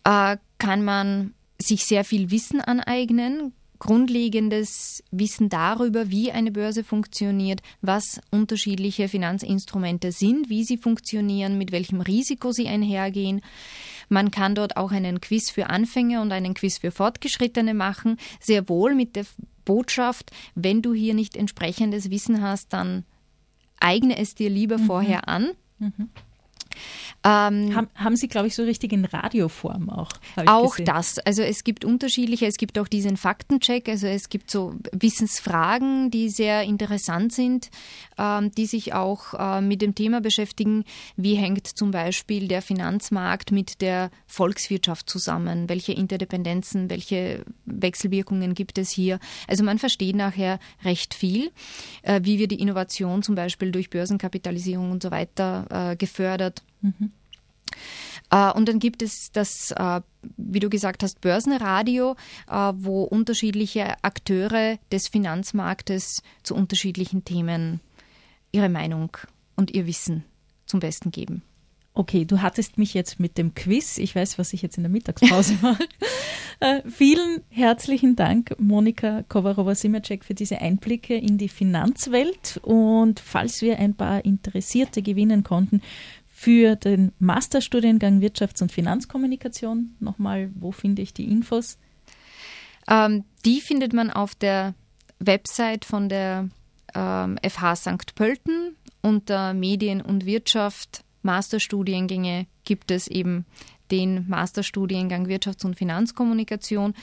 äh, 0.04 0.38
kann 0.58 0.84
man 0.84 1.34
sich 1.62 1.86
sehr 1.86 2.04
viel 2.04 2.30
Wissen 2.30 2.62
aneignen, 2.62 3.54
grundlegendes 3.80 5.04
Wissen 5.10 5.50
darüber, 5.50 6.10
wie 6.10 6.32
eine 6.32 6.52
Börse 6.52 6.84
funktioniert, 6.84 7.62
was 7.82 8.22
unterschiedliche 8.30 9.08
Finanzinstrumente 9.08 10.12
sind, 10.12 10.50
wie 10.50 10.64
sie 10.64 10.78
funktionieren, 10.78 11.58
mit 11.58 11.72
welchem 11.72 12.02
Risiko 12.02 12.52
sie 12.52 12.68
einhergehen. 12.68 13.42
Man 14.10 14.32
kann 14.32 14.56
dort 14.56 14.78
auch 14.78 14.92
einen 14.92 15.22
Quiz 15.22 15.50
für 15.50 15.70
Anfänger 15.70 16.22
und 16.22 16.32
einen 16.32 16.54
Quiz 16.54 16.78
für 16.78 16.92
Fortgeschrittene 16.92 17.74
machen, 17.74 18.18
sehr 18.40 18.68
wohl 18.70 18.96
mit 18.96 19.16
der 19.16 19.26
Botschaft, 19.66 20.32
wenn 20.56 20.82
du 20.82 20.94
hier 20.94 21.14
nicht 21.14 21.38
entsprechendes 21.38 22.10
Wissen 22.10 22.42
hast, 22.42 22.74
dann 22.74 23.06
eigne 23.80 24.18
es 24.18 24.36
dir 24.36 24.50
lieber 24.50 24.78
mhm. 24.78 24.86
vorher 24.86 25.28
an. 25.28 25.52
Mhm. 25.78 26.10
Ähm, 27.26 27.76
haben, 27.76 27.90
haben, 27.96 28.16
Sie, 28.16 28.30
glaube 28.30 28.48
ich, 28.48 28.56
so 28.56 28.64
richtig 28.64 28.94
in 28.94 29.04
Radioform 29.04 29.90
auch? 29.90 30.10
Auch 30.46 30.78
gesehen. 30.78 30.86
das. 30.86 31.20
Also 31.20 31.42
es 31.42 31.66
gibt 31.66 31.84
unterschiedliche, 31.84 32.46
es 32.46 32.56
gibt 32.56 32.80
auch 32.80 32.88
diesen 32.88 33.18
Faktencheck, 33.18 33.90
also 33.90 34.08
es 34.08 34.30
gibt 34.30 34.50
so 34.50 34.76
Wissensfragen, 34.94 36.12
die 36.12 36.30
sehr 36.30 36.64
interessant 36.64 37.34
sind, 37.34 37.72
ähm, 38.18 38.52
die 38.52 38.66
sich 38.66 38.94
auch 38.94 39.34
äh, 39.34 39.60
mit 39.60 39.82
dem 39.82 39.96
Thema 39.96 40.22
beschäftigen, 40.22 40.86
wie 41.18 41.36
hängt 41.36 41.68
zum 41.68 41.92
Beispiel 41.92 42.48
der 42.48 42.62
Finanzmarkt 42.62 43.52
mit 43.52 43.82
der 43.82 44.12
Volkswirtschaft 44.26 45.10
zusammen, 45.10 45.68
welche 45.68 45.92
Interdependenzen, 45.92 46.90
welche 46.90 47.44
Wechselwirkungen 47.66 48.54
gibt 48.54 48.78
es 48.78 48.92
hier. 48.92 49.20
Also 49.46 49.66
man 49.66 49.78
versteht 49.78 50.16
nachher 50.16 50.58
recht 50.86 51.14
viel, 51.14 51.52
äh, 52.04 52.22
wie 52.24 52.40
wir 52.40 52.48
die 52.48 52.62
Innovation 52.62 53.24
zum 53.24 53.36
Beispiel 53.36 53.74
durch 53.74 53.90
Börsenkapitalisierung 53.90 54.90
und 54.90 55.04
so 55.04 55.12
weiter 55.12 55.66
äh, 55.92 55.96
gefördert 55.98 56.64
Mhm. 56.82 57.12
Uh, 58.32 58.52
und 58.56 58.70
dann 58.70 58.78
gibt 58.78 59.02
es 59.02 59.32
das, 59.32 59.74
uh, 59.80 60.02
wie 60.38 60.60
du 60.60 60.70
gesagt 60.70 61.02
hast, 61.02 61.20
Börsenradio, 61.20 62.16
uh, 62.48 62.74
wo 62.76 63.04
unterschiedliche 63.04 63.96
Akteure 64.04 64.78
des 64.92 65.08
Finanzmarktes 65.08 66.22
zu 66.44 66.54
unterschiedlichen 66.54 67.26
Themen 67.26 67.80
ihre 68.52 68.70
Meinung 68.70 69.18
und 69.56 69.72
ihr 69.72 69.88
Wissen 69.88 70.26
zum 70.68 70.80
Besten 70.80 71.10
geben. 71.10 71.42
Okay, 71.94 72.24
du 72.24 72.42
hattest 72.42 72.78
mich 72.78 72.94
jetzt 72.94 73.20
mit 73.20 73.38
dem 73.38 73.56
Quiz. 73.56 73.98
Ich 73.98 74.16
weiß, 74.16 74.38
was 74.38 74.54
ich 74.54 74.62
jetzt 74.62 74.78
in 74.78 74.84
der 74.84 74.92
Mittagspause 74.92 75.58
mache. 75.62 75.84
äh, 76.60 76.82
vielen 76.88 77.42
herzlichen 77.50 78.16
Dank, 78.16 78.56
Monika 78.58 79.24
Kovarova-Simacek, 79.24 80.24
für 80.24 80.36
diese 80.36 80.62
Einblicke 80.62 81.16
in 81.16 81.38
die 81.38 81.50
Finanzwelt. 81.50 82.60
Und 82.64 83.20
falls 83.20 83.62
wir 83.62 83.80
ein 83.80 83.96
paar 83.96 84.24
Interessierte 84.24 85.02
gewinnen 85.02 85.44
konnten, 85.44 85.82
für 86.40 86.78
den 86.78 87.12
Masterstudiengang 87.20 88.22
Wirtschafts- 88.22 88.62
und 88.62 88.72
Finanzkommunikation. 88.72 89.98
Nochmal, 90.00 90.50
wo 90.56 90.72
finde 90.72 91.02
ich 91.02 91.14
die 91.14 91.30
Infos? 91.30 91.78
Ähm, 92.88 93.26
die 93.44 93.60
findet 93.60 93.92
man 93.92 94.10
auf 94.10 94.36
der 94.36 94.74
Website 95.20 95.84
von 95.84 96.08
der 96.08 96.48
ähm, 96.96 97.38
FH 97.46 97.76
St. 97.76 98.16
Pölten. 98.16 98.78
Unter 99.02 99.54
Medien 99.54 100.00
und 100.00 100.26
Wirtschaft 100.26 101.04
Masterstudiengänge 101.24 102.48
gibt 102.64 102.90
es 102.90 103.10
eben 103.10 103.46
den 103.92 104.26
Masterstudiengang 104.30 105.28
Wirtschafts- 105.28 105.66
und 105.66 105.76
Finanzkommunikation. 105.76 106.94